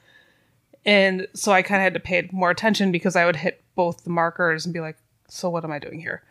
[0.85, 4.03] And so I kind of had to pay more attention because I would hit both
[4.03, 6.23] the markers and be like, so what am I doing here?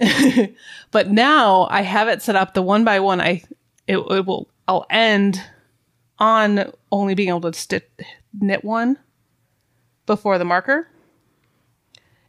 [0.90, 3.20] but now I have it set up the one by one.
[3.20, 3.42] I
[3.86, 5.42] it, it will I'll end
[6.18, 7.84] on only being able to stitch
[8.38, 8.98] knit one
[10.06, 10.88] before the marker.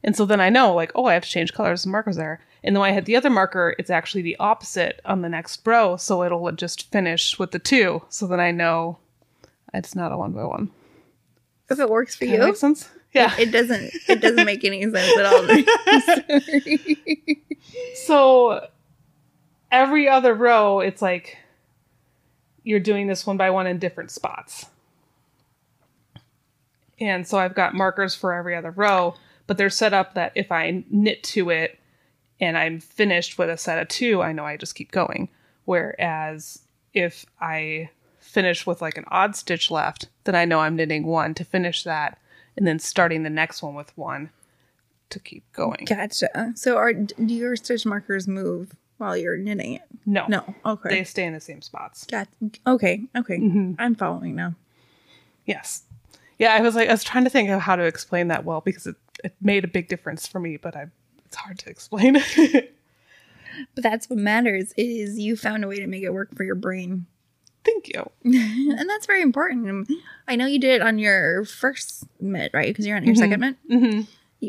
[0.04, 2.42] And so then I know, like, oh, I have to change colors and markers there.
[2.64, 5.66] And then when I hit the other marker, it's actually the opposite on the next
[5.66, 5.96] row.
[5.98, 8.02] So it'll just finish with the two.
[8.10, 8.98] So then I know
[9.74, 10.72] it's not a one by one.
[11.70, 12.90] If it works for you, make sense?
[13.14, 13.34] Yeah.
[13.38, 13.92] it doesn't.
[14.08, 15.48] It doesn't make any sense at all.
[17.96, 18.68] So
[19.72, 21.38] every other row, it's like
[22.64, 24.66] you're doing this one by one in different spots.
[27.00, 29.16] And so I've got markers for every other row,
[29.52, 31.78] but they're set up that if I knit to it
[32.40, 35.28] and I'm finished with a set of two, I know I just keep going.
[35.66, 36.62] Whereas
[36.94, 41.34] if I finish with like an odd stitch left, then I know I'm knitting one
[41.34, 42.18] to finish that
[42.56, 44.30] and then starting the next one with one
[45.10, 45.84] to keep going.
[45.86, 46.54] Gotcha.
[46.56, 49.82] So, are do your stitch markers move while you're knitting it?
[50.06, 50.28] No.
[50.30, 50.56] No.
[50.66, 50.88] Okay.
[50.92, 52.06] They stay in the same spots.
[52.06, 52.30] Got.
[52.66, 53.04] Okay.
[53.18, 53.38] Okay.
[53.38, 53.74] Mm-hmm.
[53.80, 54.56] I'm following now.
[55.46, 55.84] Yes.
[56.42, 58.62] Yeah, I was like, I was trying to think of how to explain that well
[58.62, 60.88] because it, it made a big difference for me, but I
[61.26, 62.18] it's hard to explain.
[63.76, 64.74] But that's what matters.
[64.78, 67.06] Is you found a way to make it work for your brain,
[67.66, 68.10] Thank you.
[68.24, 69.92] and that's very important.
[70.28, 72.68] I know you did it on your first mitt, right?
[72.70, 73.56] Because you're on your second mitt.
[73.70, 74.02] hmm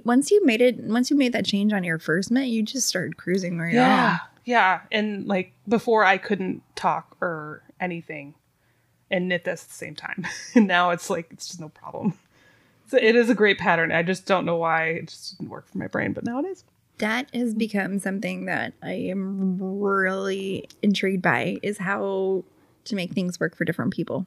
[0.04, 2.86] Once you made it, once you made that change on your first mitt, you just
[2.88, 4.12] started cruising right Yeah.
[4.12, 4.20] on.
[4.44, 4.80] Yeah.
[4.92, 8.34] And like before I couldn't talk or anything
[9.10, 10.26] and knit this at the same time.
[10.54, 12.14] and now it's like it's just no problem.
[12.92, 13.90] So it is a great pattern.
[13.90, 16.44] I just don't know why it just didn't work for my brain, but now it
[16.44, 16.62] is.
[16.98, 22.44] That has become something that I am really intrigued by is how
[22.84, 24.26] to make things work for different people.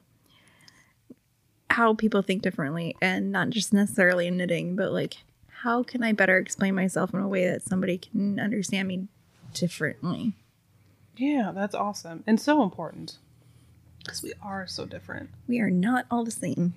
[1.70, 5.18] How people think differently and not just necessarily in knitting, but like
[5.62, 9.06] how can I better explain myself in a way that somebody can understand me
[9.54, 10.34] differently?
[11.16, 12.24] Yeah, that's awesome.
[12.26, 13.18] And so important.
[14.00, 15.30] Because we are so different.
[15.46, 16.74] We are not all the same.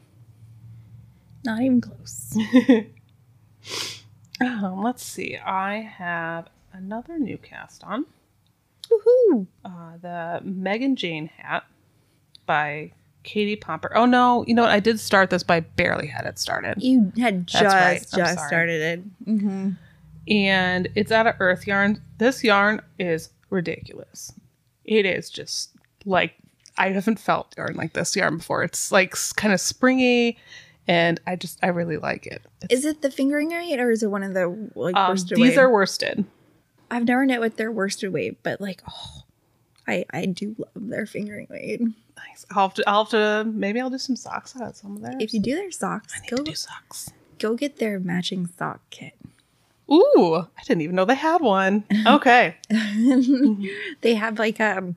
[1.49, 2.38] Not even close.
[4.41, 5.38] Um, let's see.
[5.38, 8.05] I have another new cast on.
[8.89, 9.47] Woohoo!
[9.65, 11.65] uh, the Megan Jane hat
[12.45, 13.91] by Katie Pomper.
[13.95, 14.71] Oh no, you know what?
[14.71, 16.81] I did start this, but I barely had it started.
[16.81, 18.05] You had just right.
[18.15, 19.25] Just started it.
[19.25, 19.71] Mm-hmm.
[20.31, 22.01] And it's out of Urth Yarn.
[22.17, 24.31] This yarn is ridiculous.
[24.85, 25.71] It is just
[26.05, 26.35] like
[26.77, 28.63] I haven't felt yarn like this yarn before.
[28.63, 30.38] It's like kind of springy,
[30.89, 32.41] and I just I really like it.
[32.63, 35.38] It's, Is it the fingering weight or is it one of the like um, worsted
[35.38, 35.58] these weight?
[35.58, 36.25] are worsted.
[36.91, 39.23] I've never knit with their worsted weight, but like, oh,
[39.88, 41.80] I I do love their fingering weight.
[41.82, 42.45] Nice.
[42.52, 42.84] I'll have to.
[42.89, 43.43] I'll have to.
[43.49, 45.15] Maybe I'll do some socks out of some of theirs.
[45.19, 47.12] If you do their socks, I need go to do socks.
[47.38, 49.13] go get their matching sock kit.
[49.91, 51.84] Ooh, I didn't even know they had one.
[52.08, 52.56] Okay.
[54.02, 54.95] they have like um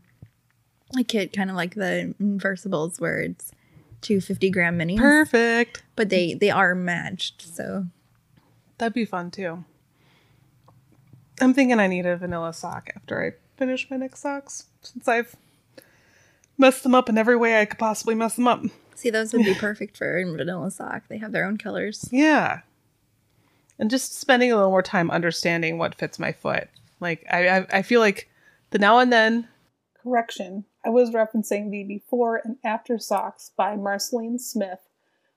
[0.99, 3.53] a kit kind of like the inversibles where it's
[4.03, 5.83] two 50 gram minis, Perfect.
[5.97, 7.43] but they they are matched.
[7.43, 7.87] So
[8.79, 9.65] That'd be fun too.
[11.41, 15.35] I'm thinking I need a vanilla sock after I finish my next socks since I've
[16.59, 18.62] messed them up in every way I could possibly mess them up.
[18.95, 21.05] see, those would be perfect for a vanilla sock.
[21.09, 22.09] They have their own colors.
[22.12, 22.61] Yeah.
[23.79, 26.69] And just spending a little more time understanding what fits my foot.
[27.01, 28.29] Like I I, I feel like
[28.71, 29.49] the now and then
[30.03, 30.65] Correction.
[30.85, 34.81] I was referencing the before and after socks by Marceline Smith,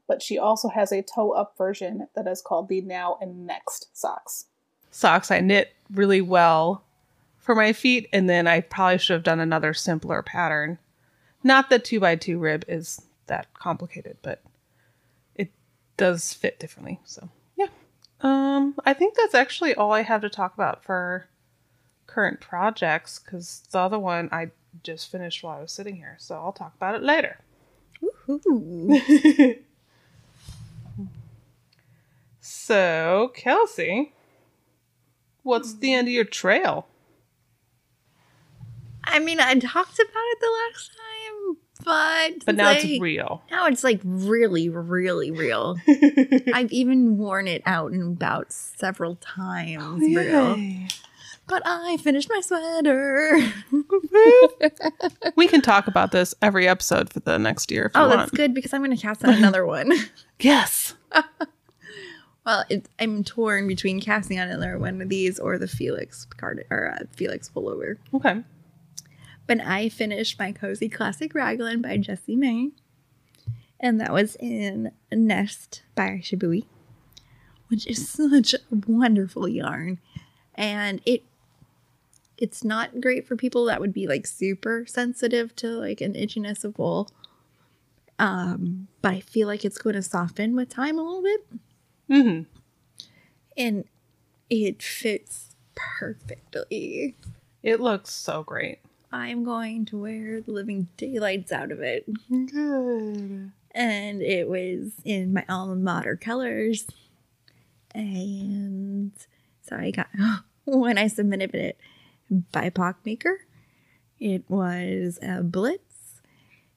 [0.08, 3.96] but she also has a toe up version that is called the now and next
[3.96, 4.46] socks.
[4.92, 6.84] socks I knit really well
[7.38, 10.80] for my feet, and then I probably should have done another simpler pattern.
[11.44, 14.42] Not that two by two rib is that complicated, but
[15.36, 15.52] it
[15.96, 17.00] does fit differently.
[17.06, 17.68] So yeah.
[18.22, 21.28] Um, I think that's actually all I have to talk about for
[22.08, 24.50] current projects because the other one I
[24.84, 27.40] just finished while I was sitting here, so I'll talk about it later.
[28.28, 29.60] Woohoo.
[32.48, 34.14] So, Kelsey,
[35.42, 36.88] what's the end of your trail?
[39.04, 43.44] I mean, I talked about it the last time, but But now like, it's real.
[43.50, 45.78] Now it's like really, really real.
[46.54, 50.88] I've even worn it out and about several times, oh, real.
[51.48, 53.38] But I finished my sweater.
[55.36, 58.18] we can talk about this every episode for the next year if you Oh, that's
[58.18, 58.34] want.
[58.34, 59.92] good because I'm going to cast on another one.
[60.40, 60.96] Yes.
[62.46, 66.66] well, it, I'm torn between casting on another one of these or the Felix card
[66.70, 67.98] or uh, Felix pullover.
[68.14, 68.44] Okay.
[69.48, 72.72] But I finished my cozy classic raglan by Jessie Mae,
[73.80, 76.66] and that was in Nest by Shibui,
[77.70, 80.00] which is such a wonderful yarn,
[80.56, 81.24] and it
[82.38, 86.64] it's not great for people that would be like super sensitive to like an itchiness
[86.64, 87.10] of wool.
[88.20, 91.46] Um, but I feel like it's going to soften with time a little bit,
[92.10, 92.44] Mm-hmm.
[93.58, 93.84] and
[94.50, 97.16] it fits perfectly.
[97.64, 98.80] It looks so great.
[99.12, 102.06] I'm going to wear the living daylights out of it.
[102.30, 103.52] Good.
[103.72, 106.86] And it was in my alma mater colors.
[107.94, 109.12] And
[109.62, 110.08] so I got,
[110.66, 111.78] when I submitted it,
[112.32, 113.40] BIPOC Maker,
[114.20, 116.22] it was a Blitz,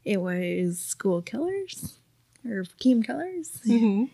[0.04, 1.98] it was School Colors,
[2.44, 3.60] or Keem Colors.
[3.66, 4.04] Mm-hmm.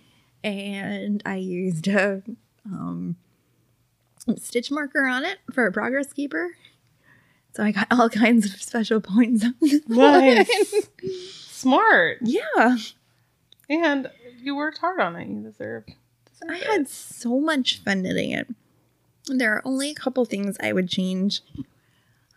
[0.42, 2.22] And I used a
[2.66, 3.16] um,
[4.36, 6.56] stitch marker on it for a progress keeper.
[7.54, 10.88] So I got all kinds of special points on this Nice.
[11.48, 12.18] Smart.
[12.22, 12.76] Yeah.
[13.70, 14.10] And
[14.42, 15.28] you worked hard on it.
[15.28, 15.84] You deserve.
[16.46, 18.48] I had so much fun knitting it.
[19.26, 21.40] There are only a couple things I would change.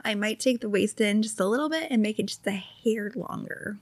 [0.03, 2.51] I might take the waist in just a little bit and make it just a
[2.51, 3.77] hair longer.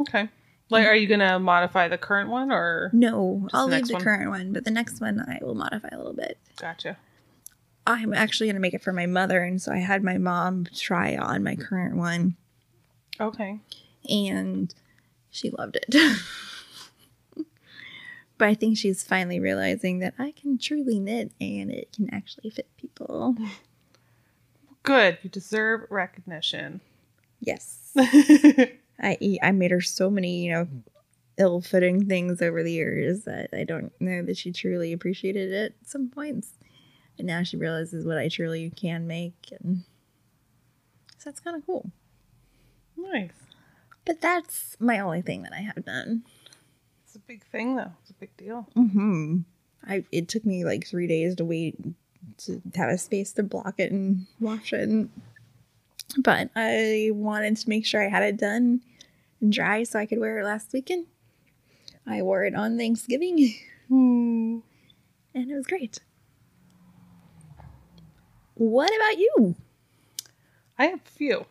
[0.00, 0.28] Okay.
[0.70, 2.90] Like, are you gonna modify the current one or?
[2.92, 4.02] No, I'll the leave the one?
[4.02, 6.36] current one, but the next one I will modify a little bit.
[6.56, 6.98] Gotcha.
[7.86, 10.66] I'm actually going to make it for my mother, and so I had my mom
[10.76, 12.36] try on my current one,
[13.18, 13.60] Okay.
[14.10, 14.74] and
[15.30, 15.94] she loved it.
[18.38, 22.50] but I think she's finally realizing that I can truly knit and it can actually
[22.50, 23.36] fit people.
[24.84, 25.18] Good.
[25.22, 26.80] You deserve recognition.
[27.40, 27.90] Yes.
[27.98, 30.68] I I made her so many, you know,
[31.36, 35.88] ill-fitting things over the years that I don't know that she truly appreciated it at
[35.88, 36.54] some points.
[37.18, 39.84] And now she realizes what I truly can make and
[41.18, 41.90] so that's kind of cool.
[42.96, 43.32] nice.
[44.04, 46.22] But that's my only thing that I have done.
[47.18, 47.90] It's a big thing, though.
[48.02, 48.68] It's a big deal.
[48.76, 49.44] Mhm.
[49.84, 51.76] I it took me like 3 days to wait
[52.38, 54.88] to have a space to block it and wash it.
[54.88, 55.10] And,
[56.18, 58.82] but I wanted to make sure I had it done
[59.40, 61.06] and dry so I could wear it last weekend.
[62.06, 63.52] I wore it on Thanksgiving
[63.88, 64.58] Hmm.
[65.34, 65.98] and it was great.
[68.54, 69.56] What about you?
[70.78, 71.46] I have a few.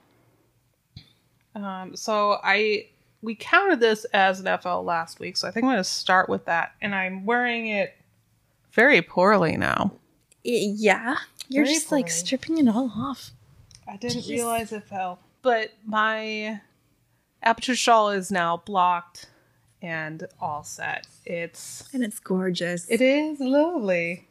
[1.55, 2.87] Um, so I
[3.21, 6.29] we counted this as an FL last week, so I think I'm going to start
[6.29, 6.73] with that.
[6.81, 7.95] And I'm wearing it
[8.71, 9.91] very poorly now.
[10.43, 11.17] Yeah,
[11.49, 13.31] you're Very just like stripping it all off.
[13.87, 14.29] I didn't Jeez.
[14.29, 15.19] realize it fell.
[15.41, 16.61] But my
[17.43, 19.27] aperture shawl is now blocked
[19.81, 21.07] and all set.
[21.25, 22.87] It's And it's gorgeous.
[22.89, 24.27] it is lovely.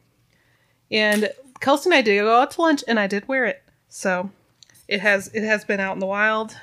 [0.91, 3.63] And Kelsey and I did go out to lunch and I did wear it.
[3.89, 4.31] So
[4.89, 6.57] it has it has been out in the wild.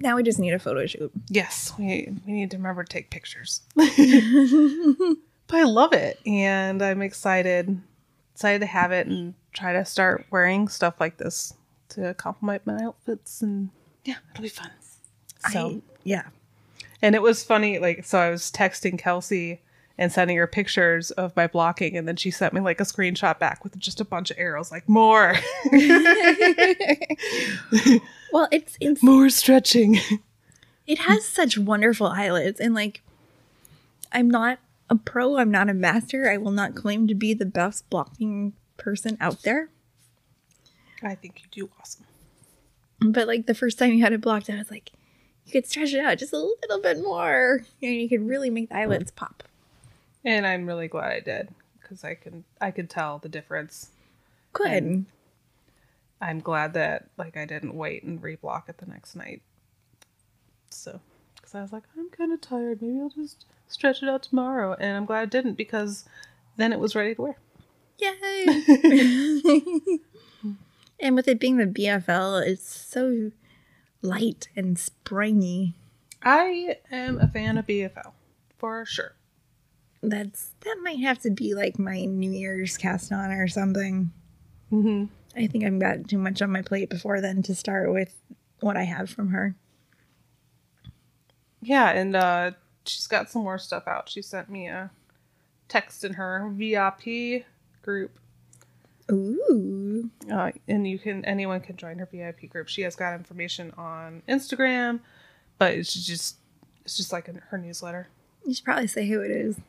[0.00, 1.10] Now we just need a photo shoot.
[1.28, 3.62] Yes, we we need to remember to take pictures.
[3.74, 7.80] but I love it and I'm excited
[8.34, 11.54] excited to have it and try to start wearing stuff like this
[11.88, 13.70] to complement my outfits and
[14.04, 14.70] yeah, it'll be fun.
[15.50, 16.26] So I, yeah.
[17.02, 19.60] and it was funny, like so I was texting Kelsey
[19.98, 23.38] and sending her pictures of my blocking and then she sent me like a screenshot
[23.40, 25.34] back with just a bunch of arrows like more
[28.32, 29.98] well, it's it's more stretching.
[30.86, 33.02] it has such wonderful eyelets and like
[34.12, 34.58] I'm not
[34.90, 36.30] a pro, I'm not a master.
[36.30, 39.68] I will not claim to be the best blocking person out there.
[41.02, 42.06] I think you do awesome.
[43.00, 44.90] But like the first time you had it blocked, I was like,
[45.44, 47.64] you could stretch it out just a little bit more.
[47.82, 49.44] And you could really make the eyelets pop.
[50.24, 51.48] And I'm really glad I did
[51.80, 53.90] because I can I could tell the difference.
[54.52, 54.82] Good.
[54.82, 55.06] And-
[56.20, 59.42] I'm glad that like I didn't wait and reblock it the next night.
[60.70, 61.00] So,
[61.36, 62.82] because I was like, I'm kind of tired.
[62.82, 64.74] Maybe I'll just stretch it out tomorrow.
[64.78, 66.04] And I'm glad I didn't because
[66.56, 67.36] then it was ready to wear.
[67.98, 68.44] Yay!
[71.00, 73.32] and with it being the BFL, it's so
[74.02, 75.74] light and springy.
[76.22, 78.12] I am a fan of BFL
[78.58, 79.14] for sure.
[80.02, 84.12] That's that might have to be like my New Year's cast on or something.
[84.70, 85.06] Mm-hmm.
[85.38, 88.20] I think I've got too much on my plate before then to start with
[88.60, 89.54] what I have from her.
[91.62, 92.52] Yeah, and uh,
[92.84, 94.08] she's got some more stuff out.
[94.08, 94.90] She sent me a
[95.68, 97.44] text in her VIP
[97.82, 98.18] group,
[99.10, 100.10] Ooh.
[100.30, 102.68] uh, and you can anyone can join her VIP group.
[102.68, 105.00] She has got information on Instagram,
[105.58, 106.36] but it's just
[106.84, 108.08] it's just like in her newsletter.
[108.44, 109.60] You should probably say who it is.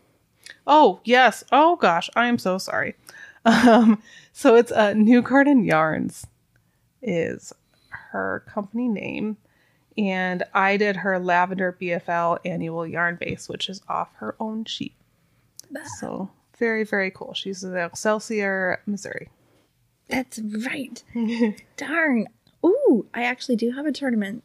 [0.66, 1.44] Oh yes.
[1.52, 2.96] Oh gosh, I am so sorry.
[3.50, 6.28] Um, so it's uh, New Garden Yarns
[7.02, 7.54] is
[7.90, 9.38] her company name,
[9.98, 14.94] and I did her Lavender BFL annual yarn base, which is off her own sheet.
[16.00, 17.34] So very very cool.
[17.34, 19.30] She's in Excelsior, Missouri.
[20.10, 21.04] That's right.
[21.78, 22.28] Darn.
[22.66, 24.44] Ooh, I actually do have a tournament.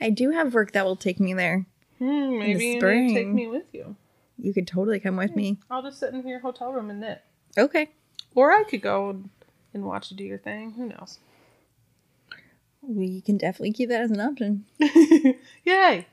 [0.00, 1.66] I do have work that will take me there.
[1.98, 3.96] Hmm, maybe you need to take me with you.
[4.38, 5.58] You could totally come with me.
[5.70, 7.22] I'll just sit in your hotel room and knit,
[7.56, 7.90] Okay.
[8.34, 9.22] Or I could go
[9.72, 10.72] and watch you do your thing.
[10.72, 11.18] Who knows?
[12.82, 14.64] We can definitely keep that as an option.
[15.64, 16.06] Yay!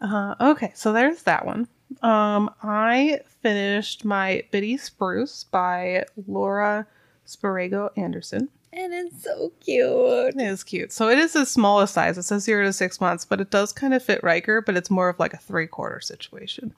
[0.00, 1.66] Uh, okay, so there's that one.
[2.02, 6.86] Um, I finished my Biddy Spruce by Laura
[7.26, 8.48] Sparago Anderson.
[8.72, 10.34] And it's so cute.
[10.34, 10.92] It is cute.
[10.92, 12.18] So it is the smallest size.
[12.18, 14.90] It says zero to six months, but it does kind of fit Riker, but it's
[14.90, 16.74] more of like a three quarter situation.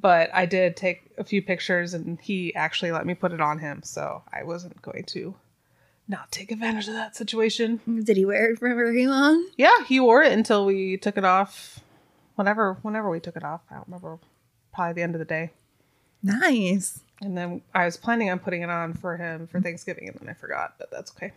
[0.00, 3.58] But I did take a few pictures and he actually let me put it on
[3.58, 5.34] him, so I wasn't going to
[6.08, 7.80] not take advantage of that situation.
[8.04, 9.48] Did he wear it for very long?
[9.56, 11.80] Yeah, he wore it until we took it off.
[12.34, 14.18] Whenever, whenever we took it off, I don't remember.
[14.72, 15.50] Probably the end of the day.
[16.22, 17.00] Nice.
[17.20, 20.28] And then I was planning on putting it on for him for Thanksgiving, and then
[20.28, 21.32] I forgot, but that's okay.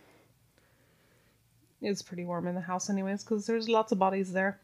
[1.82, 4.58] It's pretty warm in the house, anyways, because there's lots of bodies there.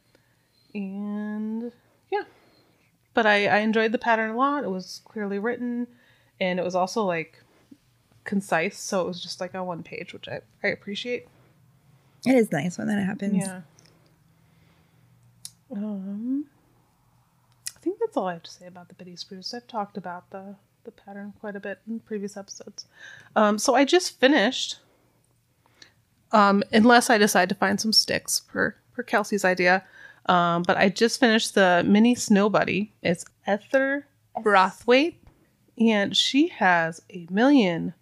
[0.74, 1.70] And
[2.10, 2.22] yeah,
[3.14, 4.64] but I, I enjoyed the pattern a lot.
[4.64, 5.86] It was clearly written,
[6.40, 7.42] and it was also like
[8.24, 11.26] concise, so it was just like a one page, which I, I appreciate.
[12.26, 13.36] It is nice when that happens.
[13.36, 13.62] Yeah.
[15.72, 16.46] Um,
[17.76, 19.54] I think that's all I have to say about the Biddy Spruce.
[19.54, 22.86] I've talked about the the pattern quite a bit in previous episodes.
[23.36, 24.78] Um, so I just finished.
[26.32, 29.84] Um, unless I decide to find some sticks per per Kelsey's idea.
[30.26, 32.92] Um, but I just finished the mini snow buddy.
[33.02, 34.06] It's Esther
[34.42, 35.22] Braithwaite,
[35.78, 37.94] and she has a million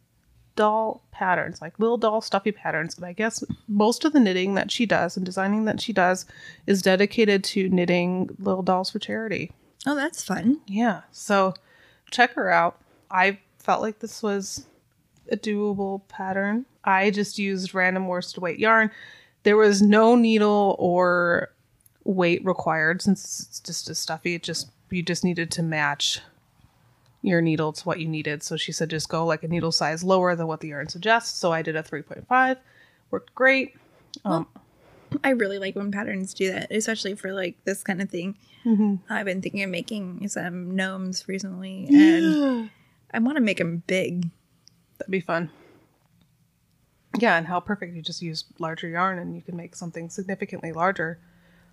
[0.57, 2.97] doll patterns, like little doll stuffy patterns.
[2.97, 6.27] And I guess most of the knitting that she does and designing that she does
[6.67, 9.53] is dedicated to knitting little dolls for charity.
[9.87, 10.61] Oh, that's fun.
[10.67, 11.03] Yeah.
[11.13, 11.55] So
[12.11, 12.81] check her out.
[13.11, 14.67] I felt like this was
[15.31, 16.67] a doable pattern.
[16.85, 18.91] I just used random worsted weight yarn.
[19.45, 21.51] There was no needle or
[22.09, 24.35] weight required since it's just a stuffy.
[24.35, 26.23] It just you just needed to match
[27.21, 28.43] your needle to what you needed.
[28.43, 31.39] So she said just go like a needle size lower than what the yarn suggests.
[31.39, 32.57] So I did a 3.5.
[33.11, 33.77] Worked great.
[34.25, 34.47] Um,
[35.23, 38.37] I really like when patterns do that, especially for like this kind of thing.
[39.11, 42.71] I've been thinking of making some gnomes recently, and
[43.13, 44.31] I want to make them big.
[44.99, 45.51] That'd be fun.
[47.19, 50.73] Yeah, and how perfect you just use larger yarn and you can make something significantly
[50.73, 51.19] larger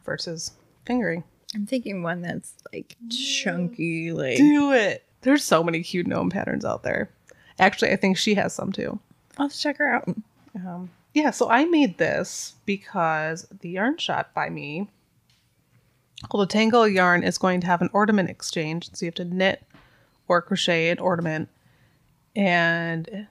[0.05, 0.51] versus
[0.85, 1.23] fingering.
[1.53, 5.03] I'm thinking one that's like chunky, like Do it.
[5.21, 7.09] There's so many cute gnome patterns out there.
[7.59, 8.99] Actually, I think she has some too.
[9.37, 10.07] I'll check her out.
[10.55, 14.89] Um, yeah, so I made this because the yarn shop by me
[16.29, 18.89] called the Tangle Yarn is going to have an ornament exchange.
[18.93, 19.63] So you have to knit
[20.27, 21.49] or crochet an ornament.
[22.35, 23.27] And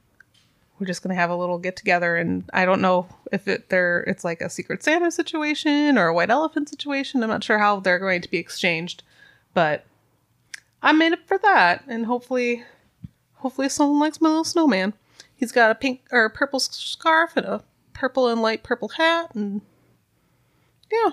[0.79, 4.01] we're just gonna have a little get together and I don't know if it there
[4.03, 7.23] it's like a secret Santa situation or a white elephant situation.
[7.23, 9.03] I'm not sure how they're going to be exchanged,
[9.53, 9.85] but
[10.83, 12.65] I made it for that and hopefully
[13.35, 14.95] hopefully someone likes my little snowman.
[15.35, 19.35] He's got a pink or a purple scarf and a purple and light purple hat
[19.35, 19.61] and
[20.91, 21.11] yeah.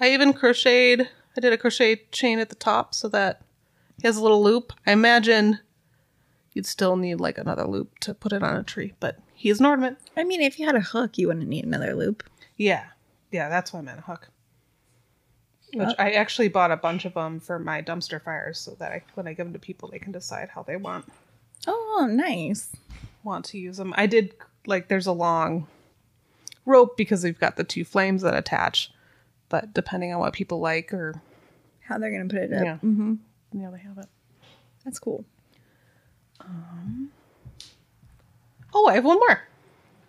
[0.00, 3.42] I even crocheted I did a crochet chain at the top so that
[4.00, 4.72] he has a little loop.
[4.86, 5.60] I imagine
[6.54, 9.66] you'd still need like another loop to put it on a tree, but he's an
[9.66, 9.98] ornament.
[10.16, 12.22] I mean, if you had a hook, you wouldn't need another loop.
[12.56, 12.84] Yeah.
[13.30, 14.30] Yeah, that's why I meant a hook.
[15.74, 19.02] Which I actually bought a bunch of them for my dumpster fires so that I,
[19.14, 21.06] when I give them to people, they can decide how they want
[21.66, 22.70] Oh, nice.
[23.24, 23.92] want to use them.
[23.96, 24.34] I did
[24.66, 25.66] like there's a long
[26.64, 28.92] rope because we've got the two flames that attach,
[29.48, 31.20] but depending on what people like or
[31.80, 32.62] How they're gonna put it up.
[32.64, 32.76] Yeah.
[32.76, 33.14] hmm
[33.52, 34.06] yeah, they have it.
[34.84, 35.24] That's cool.
[38.74, 39.42] Oh, I have one more.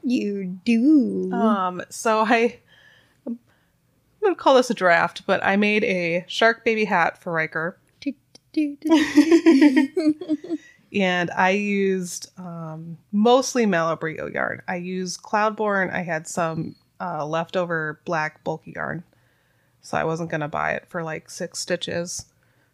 [0.04, 1.32] You do.
[1.32, 2.60] Um, so I,
[3.26, 3.40] I'm
[4.22, 7.78] gonna call this a draft, but I made a shark baby hat for Riker,
[10.94, 14.62] and I used um, mostly Malabrigo yarn.
[14.68, 15.94] I used Cloudborn.
[15.94, 19.04] I had some uh, leftover black bulky yarn,
[19.82, 22.26] so I wasn't gonna buy it for like six stitches,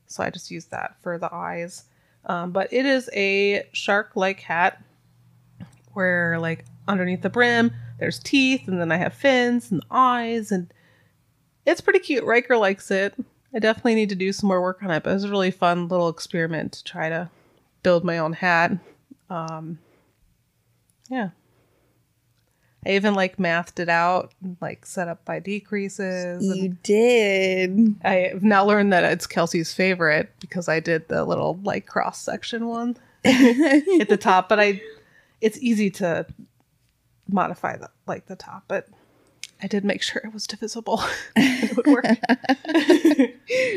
[0.07, 1.85] so I just used that for the eyes.
[2.25, 4.81] Um, but it is a shark-like hat
[5.93, 10.73] where like underneath the brim there's teeth and then I have fins and eyes and
[11.65, 12.23] it's pretty cute.
[12.23, 13.13] Riker likes it.
[13.53, 15.51] I definitely need to do some more work on it, but it was a really
[15.51, 17.29] fun little experiment to try to
[17.83, 18.71] build my own hat.
[19.29, 19.79] Um
[21.09, 21.29] yeah.
[22.85, 26.47] I even like mathed it out, like set up by decreases.
[26.47, 27.95] and- you did.
[28.03, 32.67] I've now learned that it's Kelsey's favorite because I did the little like cross section
[32.67, 34.81] one at the top, but I
[35.41, 36.25] it's easy to
[37.29, 38.87] modify the like the top, but
[39.63, 41.01] I did make sure it was divisible.
[41.35, 42.05] it would work.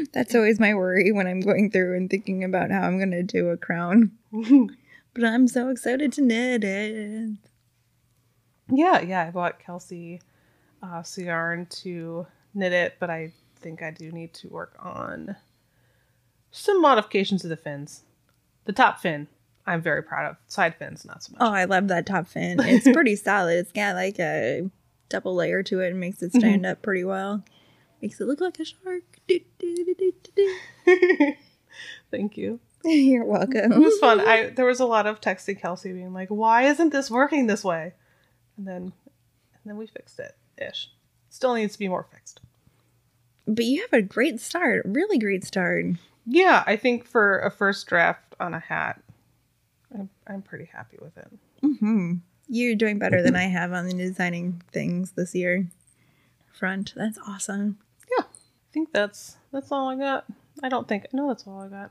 [0.15, 3.49] That's always my worry when I'm going through and thinking about how I'm gonna do
[3.51, 4.13] a crown.
[5.15, 7.37] But I'm so excited to knit it.
[8.69, 9.27] Yeah, yeah.
[9.27, 10.21] I bought Kelsey
[10.83, 15.37] uh yarn to knit it, but I think I do need to work on
[16.51, 18.03] some modifications to the fins.
[18.67, 19.29] The top fin,
[19.67, 20.37] I'm very proud of.
[20.47, 21.41] Side fins, not so much.
[21.41, 22.61] Oh, I love that top fin.
[22.65, 23.59] It's pretty solid.
[23.59, 24.71] It's got like a
[25.09, 27.45] double layer to it and makes it stand up pretty well.
[28.01, 29.03] Makes it look like a shark.
[29.27, 29.95] Do, do,
[30.35, 30.55] do.
[32.11, 32.61] Thank you.
[32.85, 33.73] You're welcome.
[33.73, 34.21] It was fun.
[34.21, 37.65] I there was a lot of texting Kelsey being like, "Why isn't this working this
[37.65, 37.95] way?"
[38.57, 38.93] And then, and
[39.65, 40.91] then we fixed it ish.
[41.31, 42.41] Still needs to be more fixed.
[43.47, 44.83] But you have a great start.
[44.87, 45.85] Really great start.
[46.27, 49.03] Yeah, I think for a first draft on a hat,
[49.93, 51.29] I'm I'm pretty happy with it.
[51.61, 52.15] hmm
[52.49, 55.67] You're doing better than I have on the designing things this year.
[56.53, 56.95] Front.
[56.97, 57.79] That's awesome.
[58.17, 60.25] Yeah, I think that's that's all I got.
[60.63, 61.91] I don't think no, that's all I got.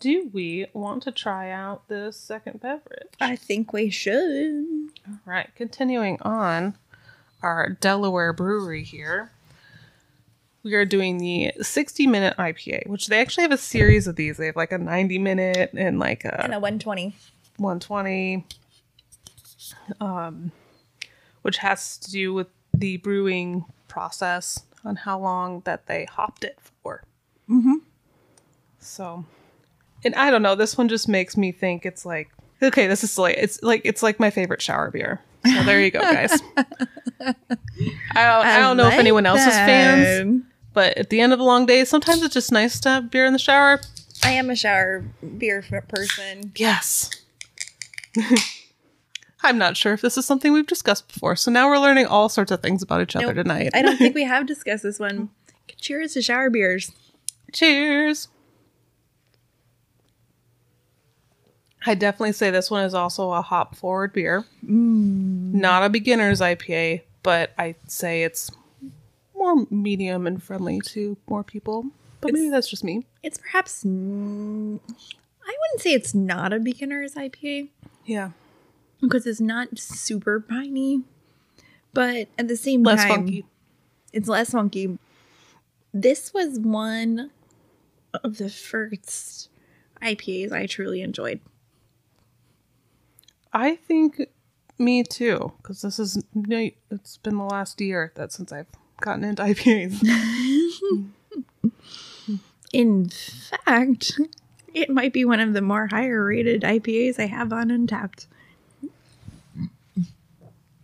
[0.00, 3.08] Do we want to try out this second beverage?
[3.20, 4.64] I think we should.
[5.06, 6.74] All right, continuing on
[7.42, 9.30] our Delaware brewery here.
[10.62, 14.38] We are doing the 60 minute IPA, which they actually have a series of these.
[14.38, 17.14] They have like a 90 minute and like a And a 120.
[17.58, 18.46] 120,
[20.00, 20.50] um,
[21.42, 26.58] which has to do with the brewing process on how long that they hopped it
[26.82, 27.04] for.
[27.50, 27.76] Mm-hmm.
[28.78, 29.26] So,
[30.04, 30.54] and I don't know.
[30.54, 32.30] This one just makes me think it's like
[32.62, 33.34] okay, this is silly.
[33.34, 35.20] It's like it's like my favorite shower beer.
[35.46, 36.38] So there you go, guys.
[36.58, 37.34] I
[38.14, 40.42] don't, I don't know if anyone else is fans,
[40.74, 43.24] but at the end of a long day, sometimes it's just nice to have beer
[43.24, 43.80] in the shower.
[44.22, 45.02] I am a shower
[45.38, 46.52] beer person.
[46.56, 47.10] Yes.
[49.42, 51.36] I'm not sure if this is something we've discussed before.
[51.36, 53.36] So now we're learning all sorts of things about each other Nope.
[53.36, 53.70] tonight.
[53.72, 55.30] I don't think we have discussed this one.
[55.78, 56.92] Cheers to shower beers.
[57.52, 58.28] Cheers.
[61.86, 64.44] I definitely say this one is also a hop forward beer.
[64.64, 65.54] Mm.
[65.54, 68.50] Not a beginner's IPA, but I'd say it's
[69.34, 71.86] more medium and friendly to more people.
[72.20, 73.06] But maybe that's just me.
[73.22, 73.84] It's perhaps.
[73.84, 77.70] n- I wouldn't say it's not a beginner's IPA
[78.04, 78.32] Yeah.
[79.00, 81.02] because it's not super piney,
[81.94, 83.46] but at the same Less time, funky.
[84.12, 84.98] it's less funky.
[85.94, 87.30] This was one
[88.22, 89.48] of the first
[90.02, 91.40] IPAs I truly enjoyed.
[93.52, 94.20] I think
[94.78, 96.22] me too, because this is
[96.90, 98.68] it's been the last year that since I've
[99.00, 100.02] gotten into IPAs.
[102.72, 104.20] In fact,
[104.72, 108.26] it might be one of the more higher rated IPAs I have on Untappd.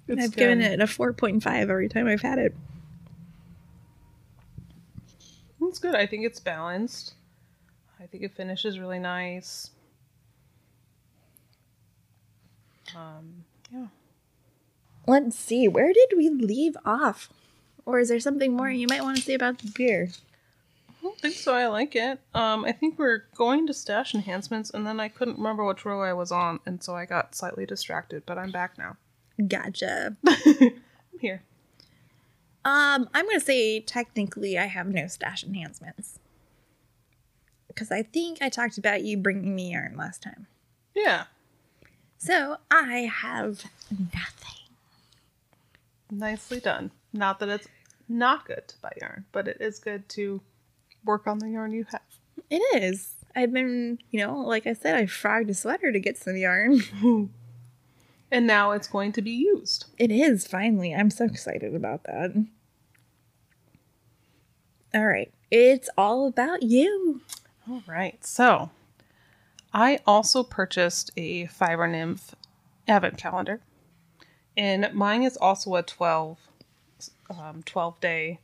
[0.09, 2.55] It's I've given it a 4.5 every time I've had it.
[5.63, 5.95] It's good.
[5.95, 7.15] I think it's balanced.
[8.01, 9.71] I think it finishes really nice.
[12.95, 13.87] Um, yeah.
[15.07, 17.31] Let's see, where did we leave off?
[17.85, 20.11] Or is there something more you might want to say about the beer?
[20.89, 21.55] I don't think so.
[21.55, 22.19] I like it.
[22.35, 26.03] Um, I think we're going to stash enhancements, and then I couldn't remember which row
[26.03, 28.25] I was on, and so I got slightly distracted.
[28.27, 28.97] But I'm back now.
[29.47, 30.17] Gotcha.
[30.27, 30.83] I'm
[31.21, 31.43] here.
[32.65, 36.19] Um, I'm gonna say technically I have no stash enhancements.
[37.69, 40.49] Because I think I talked about you bringing me yarn last time.
[40.93, 41.25] Yeah.
[42.19, 44.63] So I have nothing.
[46.11, 46.91] Nicely done.
[47.13, 47.69] Not that it's
[48.09, 50.41] not good to buy yarn, but it is good to
[51.05, 52.03] work on the yarn you have.
[52.51, 53.15] It is.
[53.35, 56.81] I've been, you know, like I said, I frogged a sweater to get some yarn.
[58.31, 59.87] And now it's going to be used.
[59.99, 60.93] It is finally.
[60.95, 62.33] I'm so excited about that.
[64.93, 65.33] All right.
[65.51, 67.21] It's all about you.
[67.69, 68.25] All right.
[68.25, 68.71] So
[69.73, 72.35] I also purchased a Fiber Nymph
[72.89, 73.61] advent calendar.
[74.57, 76.39] And mine is also a 12,
[77.31, 78.41] um, 12 day.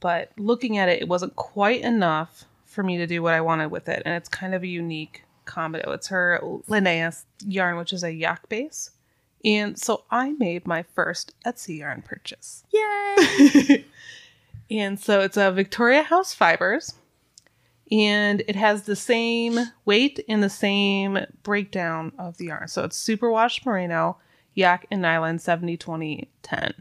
[0.00, 3.70] But looking at it, it wasn't quite enough for me to do what I wanted
[3.70, 4.02] with it.
[4.04, 5.92] And it's kind of a unique combo.
[5.92, 8.90] It's her Linnaeus yarn, which is a yak base.
[9.44, 12.64] And so I made my first Etsy yarn purchase.
[12.72, 13.84] Yay!
[14.70, 16.94] And so it's a Victoria House Fibers.
[17.90, 22.68] And it has the same weight and the same breakdown of the yarn.
[22.68, 24.18] So it's superwash merino,
[24.54, 26.74] yak, and nylon 70 20 10.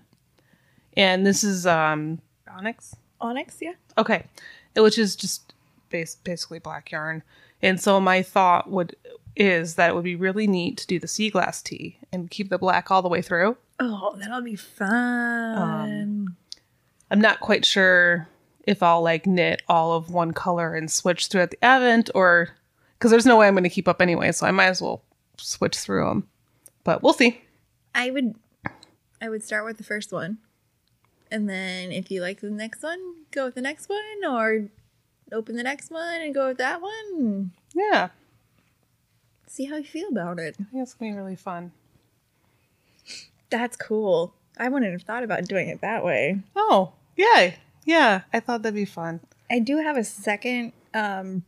[0.97, 2.95] And this is um onyx.
[3.21, 3.73] Onyx, yeah.
[3.97, 4.25] Okay.
[4.75, 5.53] Which is just
[5.89, 7.23] base, basically black yarn.
[7.61, 8.95] And so my thought would
[9.35, 12.49] is that it would be really neat to do the sea glass tee and keep
[12.49, 13.57] the black all the way through.
[13.79, 16.35] Oh, that'll be fun.
[17.11, 18.27] I'm not quite sure
[18.67, 22.49] if I'll like knit all of one color and switch throughout the event or
[22.97, 25.03] because there's no way I'm going to keep up anyway, so I might as well
[25.37, 26.27] switch through them.
[26.83, 27.41] But we'll see.
[27.93, 28.35] I would
[29.21, 30.37] I would start with the first one.
[31.31, 32.99] And then if you like the next one,
[33.31, 34.69] go with the next one or
[35.31, 37.51] open the next one and go with that one.
[37.73, 38.09] Yeah,
[39.55, 40.57] See how you feel about it.
[40.59, 41.71] I think it's going to be really fun.
[43.49, 44.33] That's cool.
[44.57, 46.41] I wouldn't have thought about doing it that way.
[46.57, 47.55] Oh, yay.
[47.85, 49.21] Yeah, I thought that'd be fun.
[49.49, 51.43] I do have a second um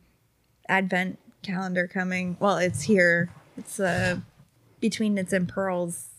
[0.69, 2.37] advent calendar coming.
[2.39, 3.29] Well, it's here.
[3.57, 4.21] It's a
[4.79, 6.09] between knits and pearls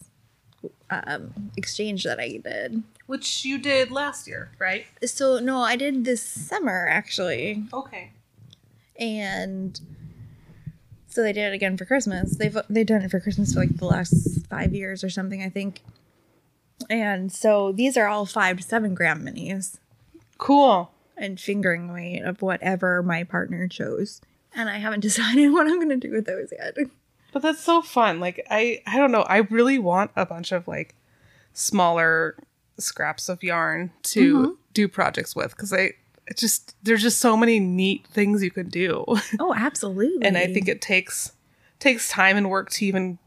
[0.91, 2.83] um exchange that I did.
[3.07, 4.87] Which you did last year, right?
[5.05, 7.65] So no, I did this summer actually.
[7.73, 8.11] Okay.
[8.99, 9.81] and
[11.07, 12.37] so they did it again for Christmas.
[12.37, 15.49] They've they've done it for Christmas for like the last five years or something, I
[15.49, 15.81] think.
[16.91, 19.79] And so these are all five to seven gram minis
[20.39, 20.91] Cool.
[21.17, 24.21] and fingering weight of whatever my partner chose.
[24.55, 26.77] And I haven't decided what I'm gonna do with those yet.
[27.33, 28.21] But that's so fun.
[28.21, 29.23] Like I I don't know.
[29.23, 30.95] I really want a bunch of like
[31.53, 32.37] smaller
[32.79, 34.53] scraps of yarn to mm-hmm.
[34.73, 35.93] do projects with because I
[36.27, 39.05] it just there's just so many neat things you could do.
[39.41, 40.27] Oh, absolutely.
[40.27, 41.33] and I think it takes
[41.79, 43.19] takes time and work to even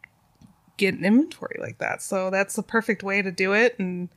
[0.77, 2.01] get an inventory like that.
[2.01, 4.09] So that's the perfect way to do it and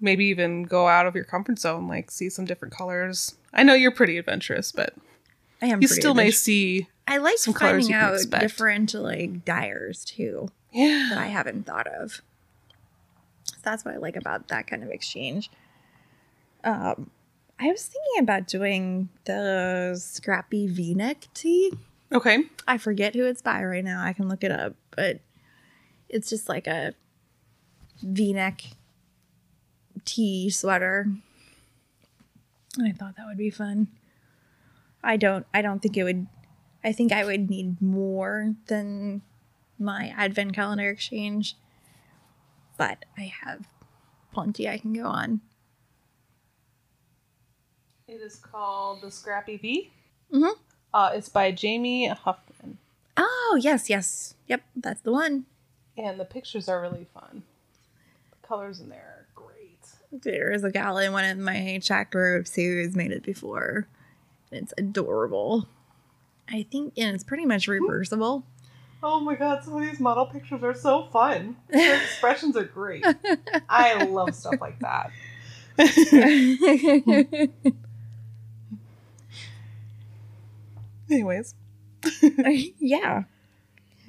[0.00, 3.36] maybe even go out of your comfort zone like see some different colors.
[3.52, 4.94] I know you're pretty adventurous, but
[5.62, 10.48] I am you still may see I like some finding out different like dyers too.
[10.72, 11.08] yeah.
[11.10, 12.22] that I haven't thought of.
[13.46, 15.50] So that's what I like about that kind of exchange.
[16.64, 17.10] Um,
[17.58, 21.72] I was thinking about doing the scrappy V-neck tee.
[22.10, 22.44] Okay.
[22.66, 24.02] I forget who it's by right now.
[24.02, 25.20] I can look it up, but
[26.08, 26.94] it's just like a
[28.02, 28.62] V-neck
[30.04, 31.08] tee sweater.
[32.78, 33.88] And I thought that would be fun.
[35.02, 36.26] I don't I don't think it would
[36.82, 39.22] I think I would need more than
[39.78, 41.56] my advent calendar exchange.
[42.76, 43.66] But I have
[44.32, 45.40] plenty I can go on.
[48.06, 49.90] It is called the Scrappy V.
[50.32, 50.52] Mhm.
[50.92, 52.78] Uh, it's by Jamie Huffman,
[53.16, 54.34] Oh, yes, yes.
[54.46, 55.46] Yep, that's the one.
[55.96, 57.44] and the pictures are really fun.
[58.30, 59.13] The colors in there.
[60.22, 63.88] There is a gal in one of my chat groups who has made it before.
[64.52, 65.66] It's adorable.
[66.48, 67.72] I think, and it's pretty much hmm.
[67.72, 68.44] reversible.
[69.02, 71.56] Oh my god, some of these model pictures are so fun.
[71.68, 73.04] Their expressions are great.
[73.68, 75.10] I love stuff like that.
[81.10, 81.54] Anyways,
[82.78, 83.24] yeah.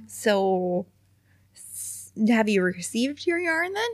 [0.08, 0.86] So,
[2.28, 3.89] have you received your yarn then?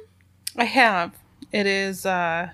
[0.57, 1.20] I have.
[1.52, 2.52] It is uh,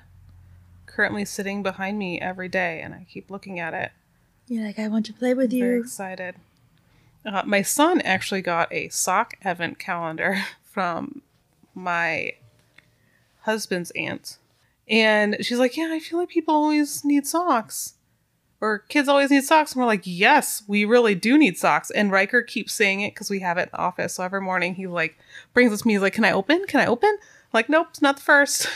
[0.85, 3.91] currently sitting behind me every day, and I keep looking at it.
[4.47, 5.81] You're like, I want to play with Very you.
[5.81, 6.35] excited.
[7.25, 11.21] Uh, my son actually got a sock event calendar from
[11.75, 12.31] my
[13.41, 14.37] husband's aunt.
[14.89, 17.95] And she's like, Yeah, I feel like people always need socks.
[18.59, 19.73] Or kids always need socks.
[19.73, 21.91] And we're like, Yes, we really do need socks.
[21.91, 24.13] And Riker keeps saying it because we have it in the office.
[24.15, 25.17] So every morning he like
[25.53, 25.95] brings us to me.
[25.95, 26.65] He's like, Can I open?
[26.67, 27.17] Can I open?
[27.53, 28.67] Like, nope, it's not the first.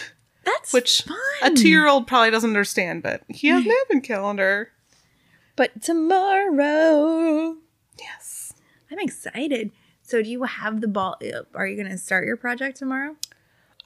[0.44, 1.18] That's Which fun.
[1.44, 4.72] a two year old probably doesn't understand, but he has an advent calendar.
[5.56, 7.56] But tomorrow,
[8.00, 8.54] Yes.
[8.92, 9.72] I'm excited.
[10.02, 11.18] So, do you have the ball?
[11.24, 13.16] uh, Are you going to start your project tomorrow?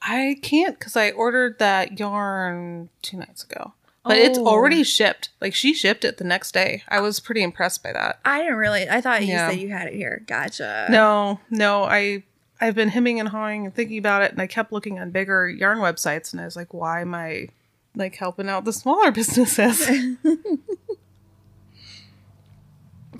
[0.02, 3.72] I can't because I ordered that yarn two nights ago.
[4.04, 4.46] But it's Oh.
[4.46, 5.30] already shipped.
[5.40, 6.84] Like she shipped it the next day.
[6.88, 8.20] I was pretty impressed by that.
[8.24, 8.88] I didn't really.
[8.88, 9.50] I thought you Yeah.
[9.50, 10.22] said you had it here.
[10.26, 10.86] Gotcha.
[10.90, 12.22] No, no, I
[12.60, 15.48] I've been hemming and hawing and thinking about it, and I kept looking on bigger
[15.48, 17.48] yarn websites, and I was like, why am I
[17.94, 19.88] like helping out the smaller businesses?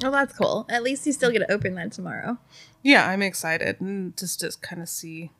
[0.02, 0.66] Well, that's cool.
[0.68, 2.38] At least you still get to open that tomorrow.
[2.82, 5.30] yeah, I'm excited and just to kind of see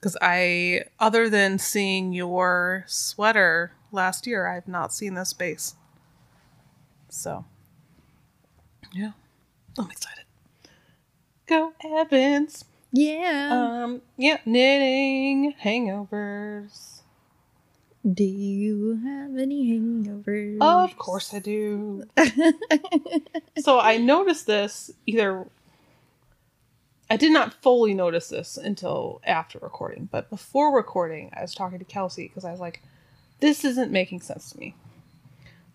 [0.00, 5.74] because I, other than seeing your sweater last year, I've not seen this base.
[7.08, 7.44] So,
[8.92, 9.12] yeah,
[9.78, 10.24] I'm excited.
[11.46, 12.64] Go Evans.
[12.92, 13.82] Yeah.
[13.84, 17.00] Um, yeah, knitting hangovers.
[18.10, 20.58] Do you have any hangovers?
[20.60, 22.04] Of course I do.
[23.58, 25.46] so I noticed this either
[27.10, 31.78] I did not fully notice this until after recording, but before recording, I was talking
[31.78, 32.82] to Kelsey because I was like,
[33.40, 34.74] this isn't making sense to me.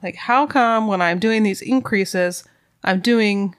[0.04, 2.44] Like, how come when I'm doing these increases,
[2.84, 3.56] I'm doing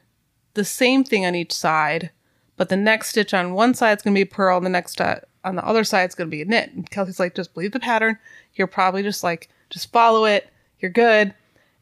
[0.54, 2.10] the same thing on each side,
[2.56, 4.70] but the next stitch on one side is going to be a purl, and the
[4.70, 6.72] next uh, on the other side is going to be a knit.
[6.72, 8.18] And Kelsey's like, just believe the pattern.
[8.54, 10.48] You're probably just like, just follow it.
[10.80, 11.34] You're good.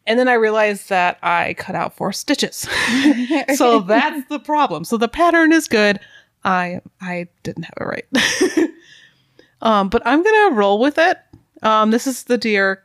[0.06, 2.68] And then I realized that I cut out four stitches.
[3.54, 4.84] so that's the problem.
[4.84, 6.00] So the pattern is good.
[6.44, 8.70] I I didn't have it right.
[9.62, 11.18] um, but I'm gonna roll with it.
[11.62, 12.82] Um, this is the Dear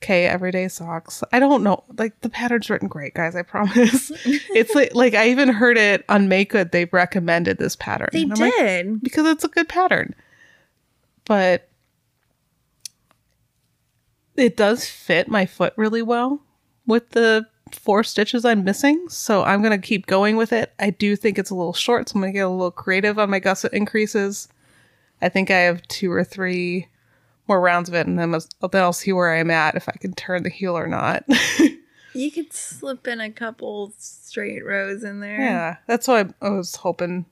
[0.00, 1.22] K Everyday Socks.
[1.32, 3.34] I don't know, like the pattern's written great, guys.
[3.34, 4.10] I promise.
[4.24, 6.72] it's like, like I even heard it on Make Good.
[6.72, 8.08] They recommended this pattern.
[8.12, 9.02] They I'm like, did.
[9.02, 10.14] because it's a good pattern.
[11.24, 11.68] But
[14.36, 16.40] it does fit my foot really well
[16.86, 19.08] with the four stitches I'm missing.
[19.08, 20.72] So I'm going to keep going with it.
[20.78, 23.18] I do think it's a little short, so I'm going to get a little creative
[23.18, 24.48] on my gusset increases.
[25.20, 26.88] I think I have two or three
[27.48, 29.92] more rounds of it, and then, I'll- then I'll see where I'm at if I
[29.92, 31.24] can turn the heel or not.
[32.14, 35.38] You could slip in a couple straight rows in there.
[35.40, 37.26] Yeah, that's what I, I was hoping.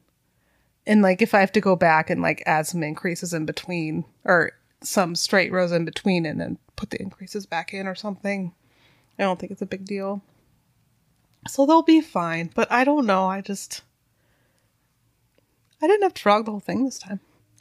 [0.86, 4.04] And like, if I have to go back and like add some increases in between,
[4.22, 4.52] or
[4.82, 8.52] some straight rows in between, and then put the increases back in or something,
[9.18, 10.22] I don't think it's a big deal.
[11.48, 12.50] So they'll be fine.
[12.54, 13.26] But I don't know.
[13.26, 13.82] I just
[15.82, 17.20] I didn't have to frog the whole thing this time.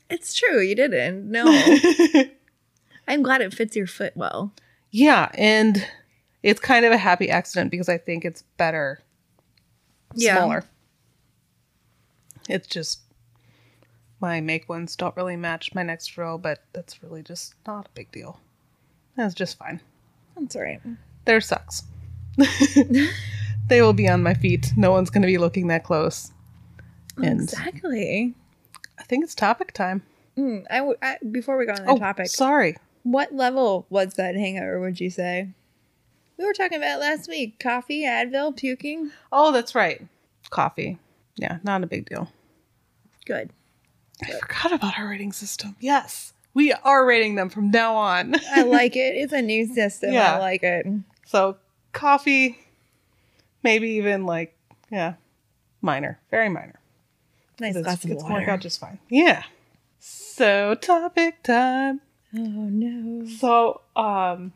[0.09, 0.59] It's true.
[0.61, 1.31] You didn't.
[1.31, 1.45] No.
[3.07, 4.51] I'm glad it fits your foot well.
[4.91, 5.85] Yeah, and
[6.43, 8.99] it's kind of a happy accident because I think it's better
[10.13, 10.37] Yeah.
[10.37, 10.63] smaller.
[12.47, 12.99] It's just
[14.21, 17.89] my make ones don't really match my next row, but that's really just not a
[17.95, 18.39] big deal.
[19.15, 19.81] That's just fine.
[20.37, 20.81] That's all right.
[21.25, 21.83] There sucks.
[23.67, 24.71] they will be on my feet.
[24.75, 26.31] No one's going to be looking that close.
[27.17, 28.33] And Exactly.
[28.99, 30.03] I think it's topic time.
[30.37, 32.75] Mm, I, w- I before we go on the Oh, topic, sorry.
[33.05, 34.79] What level was that hangover?
[34.79, 35.49] Would you say?
[36.37, 37.59] We were talking about it last week.
[37.59, 39.11] Coffee, Advil, puking.
[39.31, 40.05] Oh, that's right.
[40.49, 40.97] Coffee.
[41.37, 42.31] Yeah, not a big deal.
[43.25, 43.51] Good.
[44.23, 45.75] I forgot about our rating system.
[45.79, 46.33] Yes.
[46.55, 48.35] We are rating them from now on.
[48.51, 49.15] I like it.
[49.15, 50.11] It's a new system.
[50.11, 50.35] Yeah.
[50.35, 50.87] I like it.
[51.27, 51.57] So
[51.91, 52.57] coffee,
[53.61, 54.57] maybe even like
[54.89, 55.13] yeah,
[55.81, 56.79] minor, very minor.
[57.59, 58.97] Nice It's, glass of it's gonna work out just fine.
[59.09, 59.43] Yeah.
[59.99, 62.01] So topic time.
[62.33, 63.27] Oh no.
[63.27, 64.53] So um,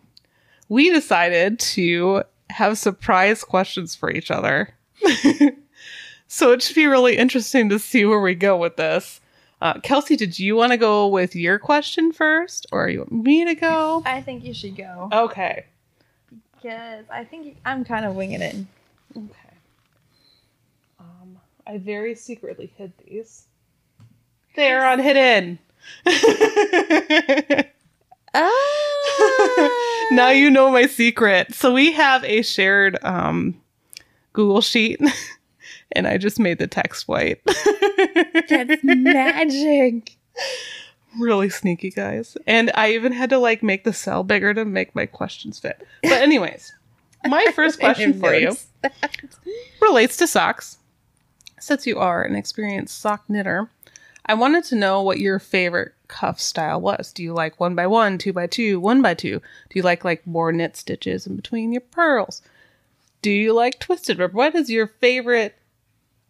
[0.68, 4.74] we decided to have surprise questions for each other.
[6.28, 9.22] so it should be really interesting to see where we go with this.
[9.62, 13.44] Uh, Kelsey, did you want to go with your question first, or you want me
[13.46, 14.02] to go?
[14.06, 15.10] I think you should go.
[15.12, 15.66] Okay.
[16.56, 18.56] Because I think I'm kind of winging it.
[19.16, 19.56] Okay.
[21.00, 23.48] Um, I very secretly hid these.
[24.56, 25.60] They're on hidden.
[28.34, 30.08] Ah.
[30.12, 31.54] now you know my secret.
[31.54, 33.60] So we have a shared um,
[34.34, 35.02] Google sheet,
[35.94, 37.42] and I just made the text white.
[38.50, 40.16] That's magic.
[41.20, 42.38] really sneaky, guys.
[42.46, 45.86] And I even had to like make the cell bigger to make my questions fit.
[46.04, 46.72] But anyways,
[47.28, 48.94] my first question for you that.
[49.82, 50.78] relates to socks.
[51.60, 53.70] Since you are an experienced sock knitter,
[54.30, 57.12] I wanted to know what your favorite cuff style was.
[57.12, 59.40] Do you like one by one, two by two, one by two?
[59.40, 62.44] Do you like like more knit stitches in between your purls?
[63.24, 64.34] Do you like twisted rib?
[64.34, 65.58] What is your favorite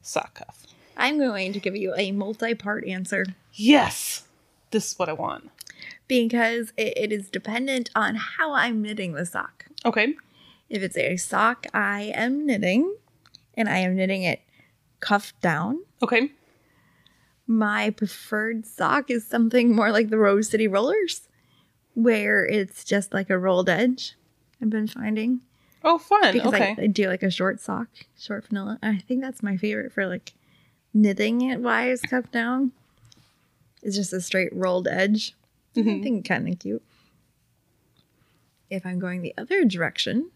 [0.02, 0.66] sock cuff?
[0.96, 4.24] I'm going to give you a multi-part answer Yes,
[4.72, 5.50] this is what I want.
[6.08, 9.66] because it, it is dependent on how I'm knitting the sock.
[9.84, 10.16] Okay.
[10.70, 12.96] If it's a sock I am knitting
[13.56, 14.40] and I am knitting it
[15.02, 16.32] cuff down, Okay.
[17.52, 21.28] My preferred sock is something more like the Rose City Rollers,
[21.96, 24.14] where it's just like a rolled edge.
[24.62, 25.42] I've been finding
[25.84, 26.32] Oh, fun.
[26.34, 26.76] because okay.
[26.78, 27.88] I, I do like a short sock,
[28.20, 28.78] short vanilla.
[28.84, 30.34] I think that's my favorite for like
[30.94, 32.72] knitting it wise, cup down.
[33.82, 35.34] It's just a straight rolled edge.
[35.76, 36.04] I Mhm.
[36.04, 36.84] think kind of cute.
[38.70, 40.30] If I'm going the other direction,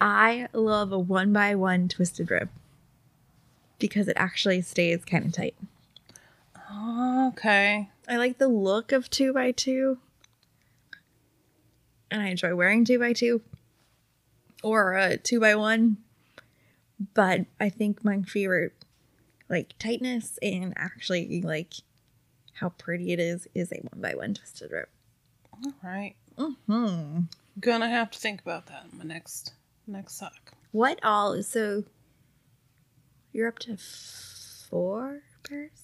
[0.00, 2.48] I love a one by one twisted rib
[3.78, 5.54] because it actually stays kind of tight.
[7.28, 7.90] Okay.
[8.08, 9.98] I like the look of two by two,
[12.10, 13.42] and I enjoy wearing two by two
[14.62, 15.98] or a two by one.
[17.14, 18.74] But I think my favorite,
[19.48, 21.74] like tightness and actually like
[22.54, 24.88] how pretty it is, is a one by one twisted rib.
[25.64, 26.14] All right.
[26.38, 27.20] Hmm.
[27.60, 29.52] Gonna have to think about that in my next
[29.86, 30.52] next sock.
[30.70, 31.32] What all?
[31.32, 31.84] Is so
[33.32, 35.81] you're up to four pairs,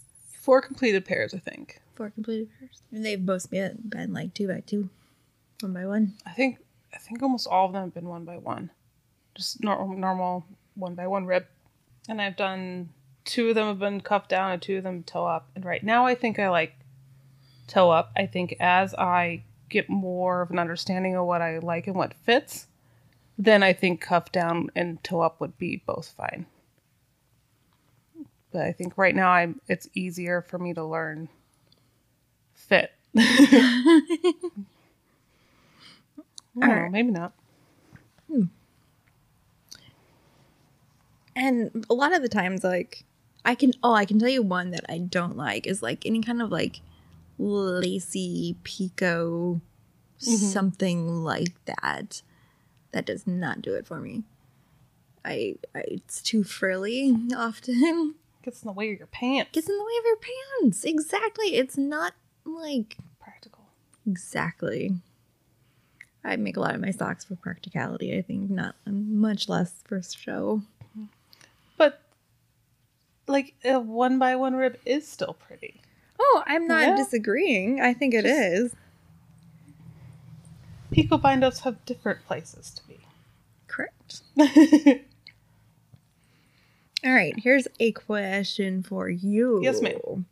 [0.49, 1.83] Four completed pairs, I think.
[1.95, 4.89] four completed pairs, and they've both been, been like two by two,
[5.61, 6.15] one by one.
[6.25, 6.57] I think
[6.95, 8.71] I think almost all of them have been one by one,
[9.35, 11.45] just normal normal one by one rib,
[12.09, 12.89] and I've done
[13.27, 15.51] two of them have been cuffed down and two of them toe up.
[15.55, 16.73] And right now, I think I like
[17.67, 18.11] toe up.
[18.17, 22.15] I think as I get more of an understanding of what I like and what
[22.25, 22.69] fits,
[23.37, 26.47] then I think cuff down and toe up would be both fine.
[28.53, 31.29] But I think right now I'm it's easier for me to learn
[32.55, 32.93] fit.
[36.63, 37.33] I don't know, maybe not.
[38.31, 38.45] Hmm.
[41.37, 43.05] And a lot of the times, like,
[43.45, 46.21] I can, oh, I can tell you one that I don't like is like any
[46.21, 46.81] kind of like
[47.39, 50.35] lacy picot, mm-hmm.
[50.35, 52.23] something like that.
[52.93, 54.25] That does not do it for me.
[55.25, 58.15] I, I it's too frilly often.
[58.49, 59.51] Gets in the way of your pants.
[59.53, 60.17] Gets in the way of your
[60.63, 60.83] pants.
[60.85, 61.55] Exactly.
[61.57, 62.15] It's not
[62.47, 63.65] like practical.
[64.07, 64.95] exactly.
[66.25, 68.17] I make a lot of my socks for practicality.
[68.17, 70.63] I think not much less for show.
[71.77, 72.01] But
[73.27, 75.83] like a one by one rib is still pretty.
[76.19, 76.97] Oh, I'm not Yeah.
[76.97, 77.83] disagreeing.
[77.83, 78.77] I think it Just- is.
[80.91, 82.99] Picot binders have different places to be.
[83.67, 84.23] Correct.
[87.05, 89.61] All right, here's a question for you.
[89.63, 90.27] Yes, ma'am.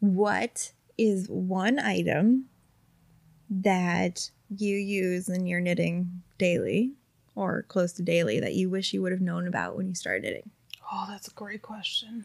[0.00, 2.46] What is one item
[3.50, 6.92] that you use in your knitting daily
[7.34, 10.22] or close to daily that you wish you would have known about when you started
[10.22, 10.50] knitting?
[10.92, 12.24] oh, that's a great question.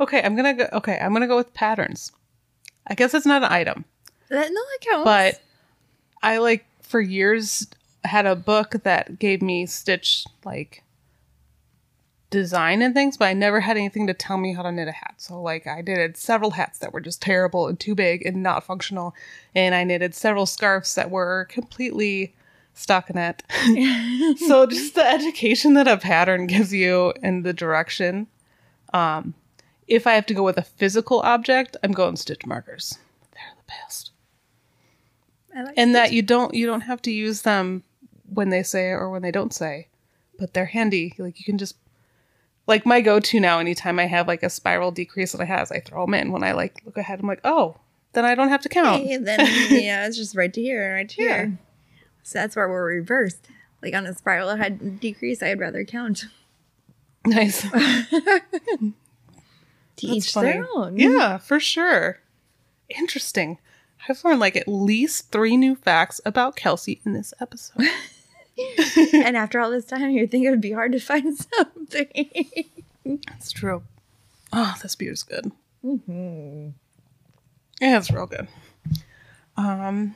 [0.00, 0.68] Okay, I'm gonna go.
[0.72, 2.10] Okay, I'm gonna go with patterns.
[2.86, 3.84] I guess it's not an item,
[4.32, 5.04] That, no, that counts.
[5.04, 5.42] but
[6.22, 7.66] I like for years
[8.02, 10.82] had a book that gave me stitch like
[12.30, 14.92] design and things, but I never had anything to tell me how to knit a
[14.92, 15.16] hat.
[15.18, 18.64] So like I knitted several hats that were just terrible and too big and not
[18.64, 19.14] functional,
[19.54, 22.34] and I knitted several scarves that were completely
[22.74, 23.40] stockinette.
[24.48, 28.28] so just the education that a pattern gives you and the direction.
[28.94, 29.34] Um,
[29.86, 32.98] if I have to go with a physical object, I'm going stitch markers.
[33.34, 34.11] They're the best
[35.54, 36.08] I like and that.
[36.08, 37.82] that you don't you don't have to use them
[38.32, 39.88] when they say or when they don't say
[40.38, 41.76] but they're handy like you can just
[42.66, 45.78] like my go-to now anytime i have like a spiral decrease that i have i
[45.80, 47.76] throw them in when i like look ahead i'm like oh
[48.14, 49.40] then i don't have to count Hey, then
[49.70, 51.28] yeah, it's just right to here and right to Yeah.
[51.28, 51.58] here.
[52.22, 53.46] So that's where we're reversed.
[53.82, 56.26] Like on a spiral had decrease, I'd rather count.
[57.26, 57.62] nice
[59.96, 60.52] To That's each funny.
[60.52, 60.96] their own.
[60.98, 62.18] yeah for sure
[62.88, 63.58] interesting
[64.08, 67.86] i've learned like at least three new facts about kelsey in this episode
[69.14, 72.34] and after all this time, you'd think it would be hard to find something.
[73.26, 73.82] that's true
[74.52, 75.50] oh this beer is good
[75.84, 76.68] Mm-hmm.
[77.80, 78.46] Yeah, it's real good.
[79.56, 80.14] Um,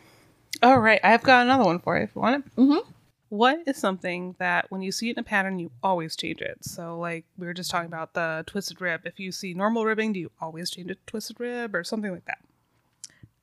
[0.62, 2.56] all right, I've got another one for you if you want it.
[2.56, 2.86] Mhm.
[3.28, 6.58] What is something that when you see it in a pattern, you always change it?
[6.64, 9.00] So, like we were just talking about the twisted rib.
[9.04, 12.12] If you see normal ribbing, do you always change it to twisted rib or something
[12.12, 12.38] like that?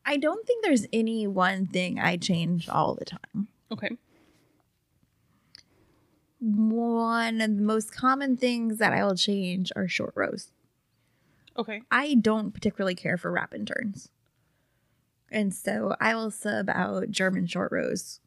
[0.05, 3.47] I don't think there's any one thing I change all the time.
[3.71, 3.97] Okay.
[6.39, 10.51] One of the most common things that I will change are short rows.
[11.55, 11.81] Okay.
[11.89, 14.09] I don't particularly care for wrap and turns.
[15.31, 18.19] And so I will sub out German short rows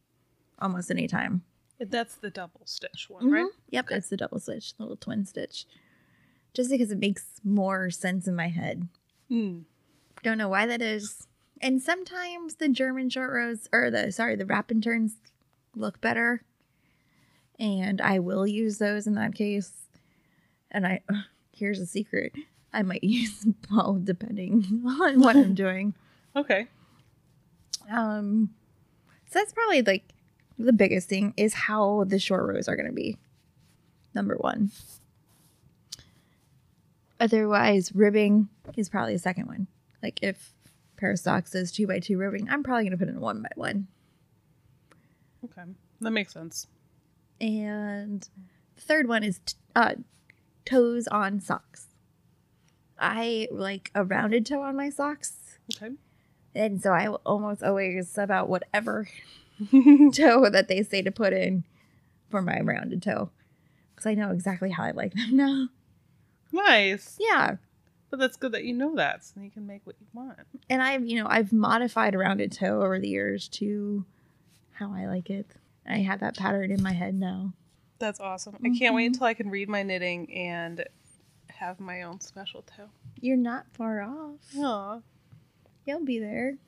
[0.59, 1.43] almost any time.
[1.79, 3.45] That's the double stitch one, right?
[3.45, 3.49] Mhm.
[3.69, 5.67] Yep, it's the double stitch, the little twin stitch.
[6.55, 8.89] Just because it makes more sense in my head.
[9.31, 9.65] Mm.
[10.23, 11.27] Don't know why that is.
[11.61, 15.17] And sometimes the German short rows, or the, sorry, the wrap and turns
[15.75, 16.43] look better.
[17.59, 19.73] And I will use those in that case.
[20.71, 21.01] And I
[21.53, 22.35] here's a secret.
[22.73, 25.95] I might use both depending on what I'm doing.
[26.37, 26.67] Okay.
[27.91, 28.51] Um
[29.31, 30.13] so that's probably like
[30.59, 33.17] the biggest thing is how the short rows are going to be.
[34.15, 34.71] Number 1.
[37.19, 39.67] Otherwise, ribbing is probably the second one.
[40.03, 40.53] Like if
[40.97, 43.49] pair of socks is two by two ribbing, I'm probably gonna put in one by
[43.55, 43.87] one.
[45.45, 45.63] Okay.
[46.01, 46.67] That makes sense.
[47.41, 48.29] And
[48.75, 49.95] the third one is t- uh,
[50.65, 51.87] toes on socks.
[52.99, 55.95] I like a rounded toe on my socks, Okay.
[56.55, 59.07] and so I will almost always sub out whatever
[59.71, 61.65] toe that they say to put in
[62.31, 63.31] for my rounded toe,
[63.95, 65.69] because I know exactly how I like them now.
[66.53, 67.19] nice.
[67.21, 67.57] Yeah,
[68.11, 70.39] But that's good that you know that, so you can make what you want.
[70.71, 74.05] and I've you know I've modified a rounded toe over the years to
[74.73, 75.47] how I like it.
[75.89, 77.53] I have that pattern in my head now.
[77.99, 78.57] That's awesome.
[78.65, 79.15] I can't wait mm-hmm.
[79.15, 80.85] until I can read my knitting and
[81.49, 82.89] have my own special toe.
[83.21, 84.41] You're not far off.
[84.59, 85.01] Aw.
[85.87, 86.59] You'll be there.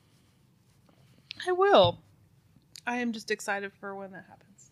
[1.47, 1.99] I will.
[2.86, 4.70] I am just excited for when that happens.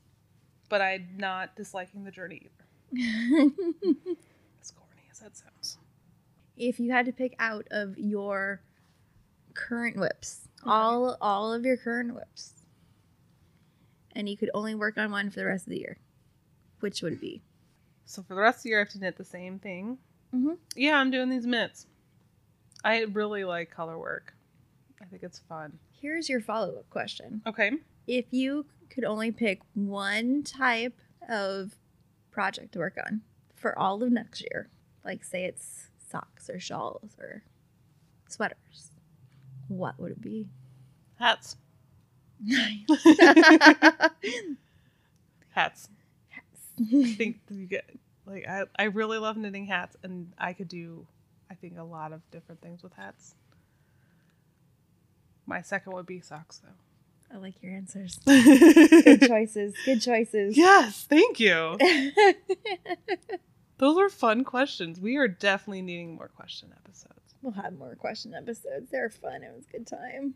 [0.69, 2.65] But I'm not disliking the journey either.
[4.61, 5.79] As corny as that sounds.
[6.57, 8.63] If you had to pick out of your
[9.55, 12.53] current WIPs, all all of your current WIPs,
[14.15, 15.99] and you could only work on one for the rest of the year,
[16.81, 17.43] which would it be?
[18.05, 19.99] So for the rest of the year, I have to knit the same thing.
[20.35, 20.59] Mhm.
[20.75, 21.87] Yeah, I'm doing these mitts.
[22.85, 24.35] I really like color work.
[25.01, 25.79] I think it's fun.
[26.01, 27.73] Here's your follow up question: Okay.
[28.07, 31.77] If you could only pick one type of
[32.31, 33.23] project to work on
[33.55, 34.69] for all of next year,
[35.05, 37.43] like say it's socks or shawls or
[38.29, 38.91] sweaters,
[39.69, 40.49] what would it be?
[41.19, 41.57] Hats.
[42.45, 42.85] Nice.
[45.51, 45.89] Hats.
[46.79, 47.89] I think you get
[48.27, 51.07] like I, I really love knitting hats and I could do
[51.51, 53.35] I think a lot of different things with hats.
[55.47, 57.35] My second would be socks though.
[57.35, 58.19] I like your answers.
[58.27, 59.75] Good choices.
[59.85, 60.57] Good choices.
[60.57, 61.79] yes, thank you.
[63.79, 65.01] Those are fun questions.
[65.01, 67.35] We are definitely needing more question episodes.
[67.43, 68.91] we'll have more question episodes.
[68.91, 69.43] They're fun.
[69.43, 70.35] It was a good time.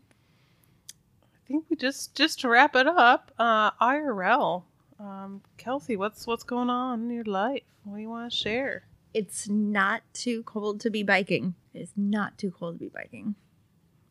[0.91, 4.63] I think we just just to wrap it up, uh IRL.
[4.99, 7.63] Um Kelsey, what's what's going on in your life?
[7.83, 8.83] What do you want to share?
[9.13, 11.55] It's not too cold to be biking.
[11.73, 13.35] It's not too cold to be biking,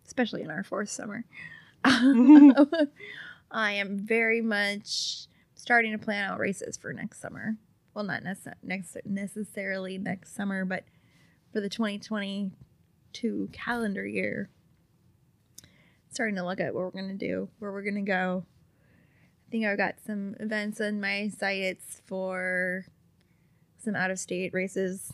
[0.06, 1.24] especially in our fourth summer.
[1.84, 7.56] I am very much starting to plan out races for next summer.
[7.94, 10.84] Well, not nece- next necessarily next summer, but
[11.52, 14.48] for the 2022 calendar year.
[16.12, 18.44] Starting to look at what we're going to do, where we're going to go.
[19.46, 22.86] I think I've got some events on my sites for
[23.82, 25.12] some out of state races.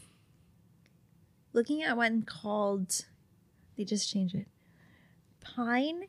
[1.53, 3.07] Looking at one called,
[3.77, 4.47] they just changed it
[5.41, 6.03] Pine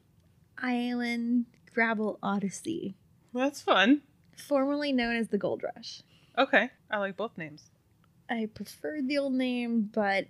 [0.57, 2.95] Island Gravel Odyssey,
[3.33, 4.01] That's fun.
[4.35, 6.01] formerly known as the Gold Rush.
[6.37, 6.69] Okay.
[6.89, 7.69] I like both names.
[8.29, 10.27] I preferred the old name, but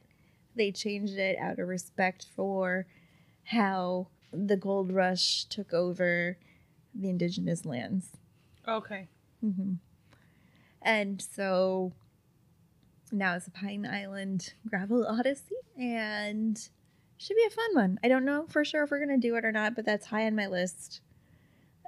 [0.55, 2.85] they changed it out of respect for
[3.45, 6.37] how the Gold Rush took over
[6.93, 8.09] the indigenous lands.
[8.67, 9.07] Okay.
[9.41, 9.73] hmm
[10.81, 11.93] And so
[13.11, 16.57] now it's a Pine Island Gravel Odyssey, and
[17.17, 17.99] should be a fun one.
[18.03, 20.25] I don't know for sure if we're gonna do it or not, but that's high
[20.25, 21.01] on my list.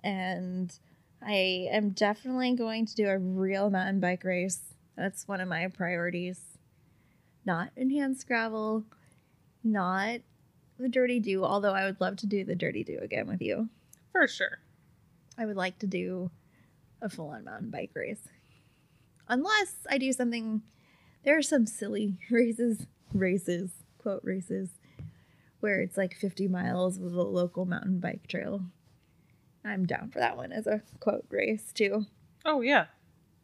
[0.04, 0.78] And
[1.22, 4.74] I am definitely going to do a real mountain bike race.
[4.96, 6.40] That's one of my priorities.
[7.46, 8.86] Not enhanced gravel,
[9.64, 10.20] not
[10.78, 13.70] the dirty do, although I would love to do the dirty do again with you.
[14.12, 14.60] For sure.
[15.38, 16.32] I would like to do
[17.02, 18.28] a full on mountain bike race.
[19.28, 20.62] Unless I do something,
[21.24, 24.70] there are some silly races, races, quote races,
[25.60, 28.64] where it's like 50 miles with a local mountain bike trail.
[29.70, 32.06] I'm down for that one as a quote race too.
[32.46, 32.86] Oh yeah.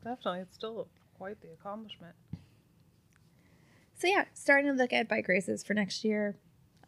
[0.03, 0.41] Definitely.
[0.41, 2.15] It's still quite the accomplishment.
[3.95, 6.35] So yeah, starting to look at bike races for next year.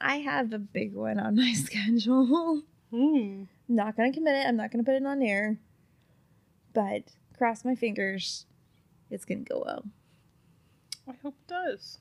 [0.01, 2.63] I have a big one on my schedule.
[2.91, 3.43] Hmm.
[3.67, 4.47] not gonna commit it.
[4.47, 5.57] I'm not gonna put it on air.
[6.73, 7.03] But
[7.37, 8.45] cross my fingers,
[9.09, 9.83] it's gonna go well.
[11.07, 11.99] I hope it does.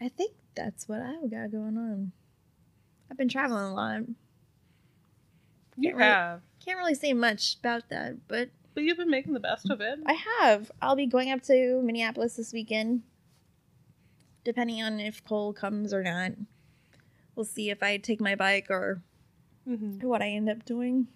[0.00, 2.12] I think that's what I've got going on.
[3.10, 4.00] I've been traveling a lot.
[5.78, 6.42] You Can't really- have.
[6.64, 10.00] Can't really say much about that, but But you've been making the best of it.
[10.04, 10.70] I have.
[10.82, 13.02] I'll be going up to Minneapolis this weekend,
[14.44, 16.32] depending on if Cole comes or not.
[17.34, 19.02] We'll see if I take my bike or
[19.64, 21.06] hmm what I end up doing.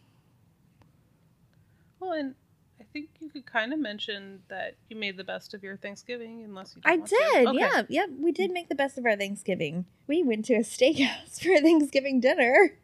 [2.00, 2.34] Well, and
[2.80, 6.42] I think you could kind of mention that you made the best of your Thanksgiving,
[6.44, 6.82] unless you.
[6.84, 7.46] I did.
[7.48, 7.58] Okay.
[7.58, 7.82] Yeah.
[7.88, 8.06] Yeah.
[8.18, 9.84] We did make the best of our Thanksgiving.
[10.06, 12.78] We went to a steakhouse for Thanksgiving dinner.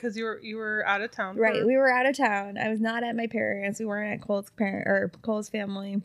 [0.00, 1.36] Because you were you were out of town.
[1.36, 1.60] Right.
[1.60, 2.56] for- We were out of town.
[2.56, 3.78] I was not at my parents.
[3.78, 6.00] We weren't at Cole's parent or Cole's family.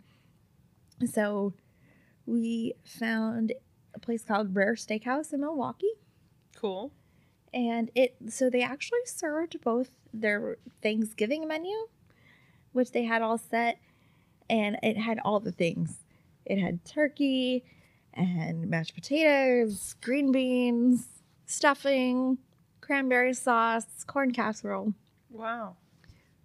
[1.11, 1.53] So
[2.25, 3.53] we found
[3.93, 5.91] a place called Rare Steakhouse in Milwaukee.
[6.55, 6.91] cool.
[7.53, 11.87] And it so they actually served both their Thanksgiving menu,
[12.73, 13.77] which they had all set,
[14.49, 16.03] and it had all the things.
[16.45, 17.63] It had turkey
[18.13, 21.07] and mashed potatoes, green beans,
[21.45, 22.39] stuffing,
[22.85, 24.93] cranberry sauce, corn casserole.
[25.29, 25.75] Wow.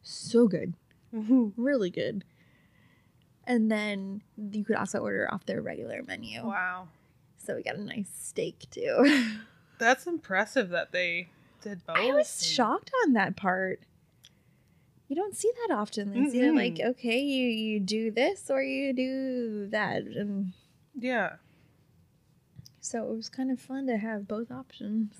[0.02, 0.74] So good.
[1.12, 2.24] Really good.
[3.46, 6.44] And then you could also order off their regular menu.
[6.46, 6.88] wow.
[7.38, 9.24] So we got a nice steak too.
[9.78, 11.30] That's impressive that they
[11.62, 11.96] did both.
[11.96, 13.80] I was shocked on that part.
[15.08, 16.14] You don't see that often.
[16.14, 20.52] It's either like, okay, you you do this or you do that, and
[20.94, 21.36] Yeah.
[22.80, 25.14] so it was kind of fun to have both options.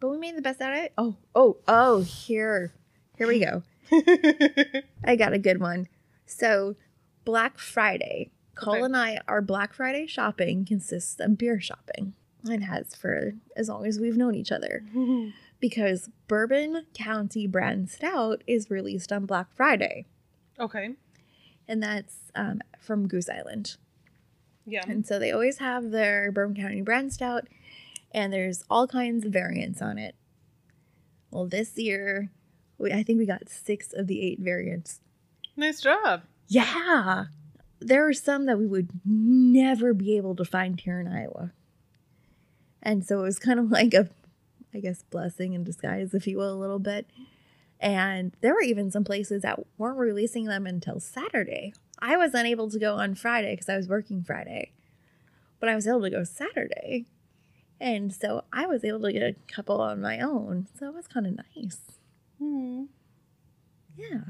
[0.00, 0.92] But we made the best out of it.
[0.96, 2.00] Oh, oh, oh!
[2.02, 2.72] Here,
[3.16, 3.62] here we go.
[5.04, 5.88] I got a good one.
[6.26, 6.76] So,
[7.24, 8.30] Black Friday.
[8.54, 8.82] Cole Okay.
[8.84, 13.86] and I, our Black Friday shopping consists of beer shopping, and has for as long
[13.86, 14.84] as we've known each other.
[15.60, 20.06] because Bourbon County Brand Stout is released on Black Friday,
[20.58, 20.90] okay.
[21.68, 23.76] and that's um, from Goose Island.
[24.66, 24.84] Yeah.
[24.86, 27.48] And so they always have their Bourbon County Brand Stout,
[28.12, 30.14] and there's all kinds of variants on it.
[31.30, 32.30] Well, this year,
[32.78, 35.00] we, I think we got six of the eight variants.
[35.56, 36.22] Nice job.
[36.46, 37.26] Yeah,
[37.80, 41.52] there are some that we would never be able to find here in Iowa.
[42.82, 44.08] And so it was kind of like a,
[44.72, 47.06] I guess, blessing in disguise, if you will, a little bit.
[47.80, 51.72] And there were even some places that weren't releasing them until Saturday.
[52.00, 54.72] I was unable to go on Friday because I was working Friday,
[55.60, 57.06] but I was able to go Saturday.
[57.80, 60.66] And so I was able to get a couple on my own.
[60.78, 61.78] So it was kind of nice.
[62.38, 62.84] Hmm.
[63.96, 64.20] Yeah.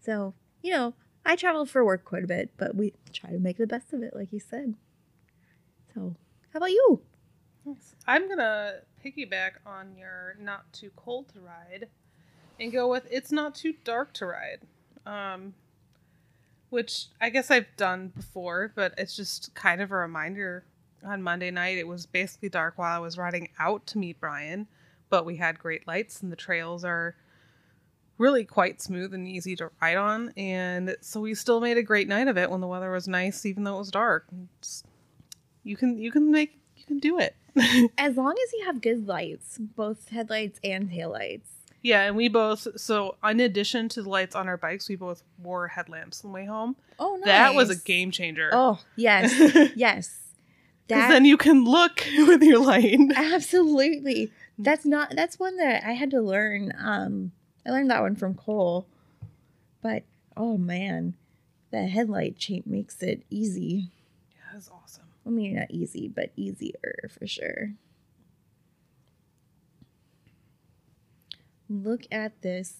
[0.00, 0.94] So, you know,
[1.24, 4.02] I travel for work quite a bit, but we try to make the best of
[4.02, 4.74] it, like you said.
[5.94, 6.14] So,
[6.52, 7.02] how about you?
[8.06, 11.88] I'm gonna piggyback on your not too cold to ride
[12.58, 14.60] and go with it's not too dark to ride.
[15.06, 15.54] Um
[16.70, 20.64] which I guess I've done before, but it's just kind of a reminder.
[21.04, 24.66] On Monday night, it was basically dark while I was riding out to meet Brian,
[25.10, 27.14] but we had great lights and the trails are
[28.18, 30.32] really quite smooth and easy to ride on.
[30.36, 33.46] And so we still made a great night of it when the weather was nice,
[33.46, 34.26] even though it was dark.
[34.58, 34.82] It's-
[35.64, 37.36] you can you can make you can do it.
[37.98, 41.48] As long as you have good lights, both headlights and taillights.
[41.82, 45.22] Yeah, and we both so in addition to the lights on our bikes, we both
[45.42, 46.74] wore headlamps on the way home.
[46.98, 47.26] Oh, nice.
[47.26, 48.50] That was a game changer.
[48.52, 49.32] Oh, yes.
[49.76, 50.27] Yes.
[50.88, 52.98] That then you can look with your light.
[53.14, 54.30] absolutely.
[54.58, 56.72] That's not that's one that I had to learn.
[56.78, 57.32] Um
[57.66, 58.86] I learned that one from Cole.
[59.82, 60.04] But
[60.36, 61.14] oh man,
[61.70, 63.90] the headlight change makes it easy.
[64.30, 65.04] Yeah, that's awesome.
[65.26, 67.74] I mean, not easy, but easier for sure.
[71.68, 72.78] Look at this.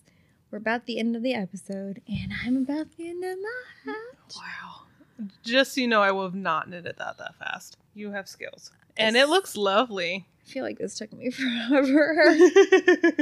[0.51, 4.35] We're about the end of the episode, and I'm about the end of my hat.
[4.35, 5.27] Wow.
[5.45, 7.77] Just so you know, I will have not knitted that that fast.
[7.99, 10.27] You have skills, and it looks lovely.
[10.47, 12.37] I feel like this took me forever.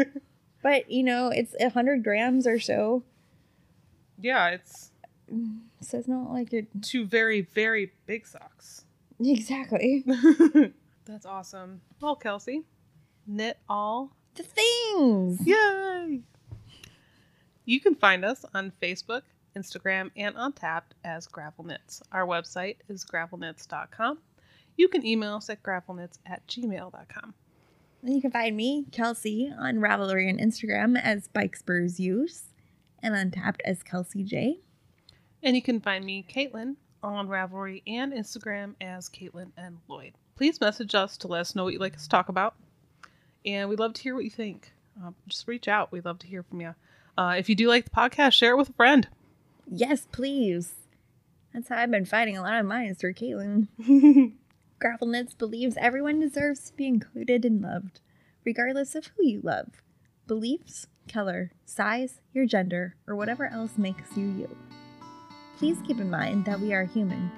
[0.62, 3.02] but, you know, it's a 100 grams or so.
[4.20, 4.90] yeah, it's
[5.80, 6.66] So it's not like it.
[6.82, 8.84] two very very big socks.
[9.18, 10.04] Exactly.
[11.06, 11.80] That's awesome.
[12.02, 12.64] Well, Kelsey,
[13.26, 15.40] knit all The things.
[15.46, 16.20] Yay!
[17.64, 19.22] You can find us on Facebook,
[19.56, 22.02] Instagram, and Untappd as Gravel Knits.
[22.12, 24.18] Our website is gravelknits.com.
[24.76, 27.34] You can email us at gravelknits at gmail.com.
[28.02, 32.44] And you can find me, Kelsey, on Ravelry and Instagram as Bike Spurs Use
[33.02, 34.60] and Untappd as Kelsey J.
[35.42, 40.12] And you can find me, Caitlin, on Ravelry and Instagram as Caitlin and Lloyd.
[40.36, 42.54] Please message us to let us know what you'd like us to talk about.
[43.44, 44.72] And we'd love to hear what you think.
[45.02, 45.92] Um, just reach out.
[45.92, 46.74] We'd love to hear from you.
[47.16, 49.08] Uh, if you do like the podcast, share it with a friend.
[49.70, 50.74] Yes, please.
[51.54, 53.68] That's how I've been fighting a lot of mine through Caitlin.
[54.78, 58.00] Gravel Knits believes everyone deserves to be included and loved,
[58.44, 59.82] regardless of who you love,
[60.26, 64.56] beliefs, color, size, your gender, or whatever else makes you you.
[65.56, 67.30] Please keep in mind that we are human,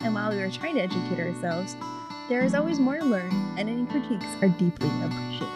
[0.00, 1.74] and while we are trying to educate ourselves,
[2.28, 5.55] there is always more to learn, and any critiques are deeply appreciated.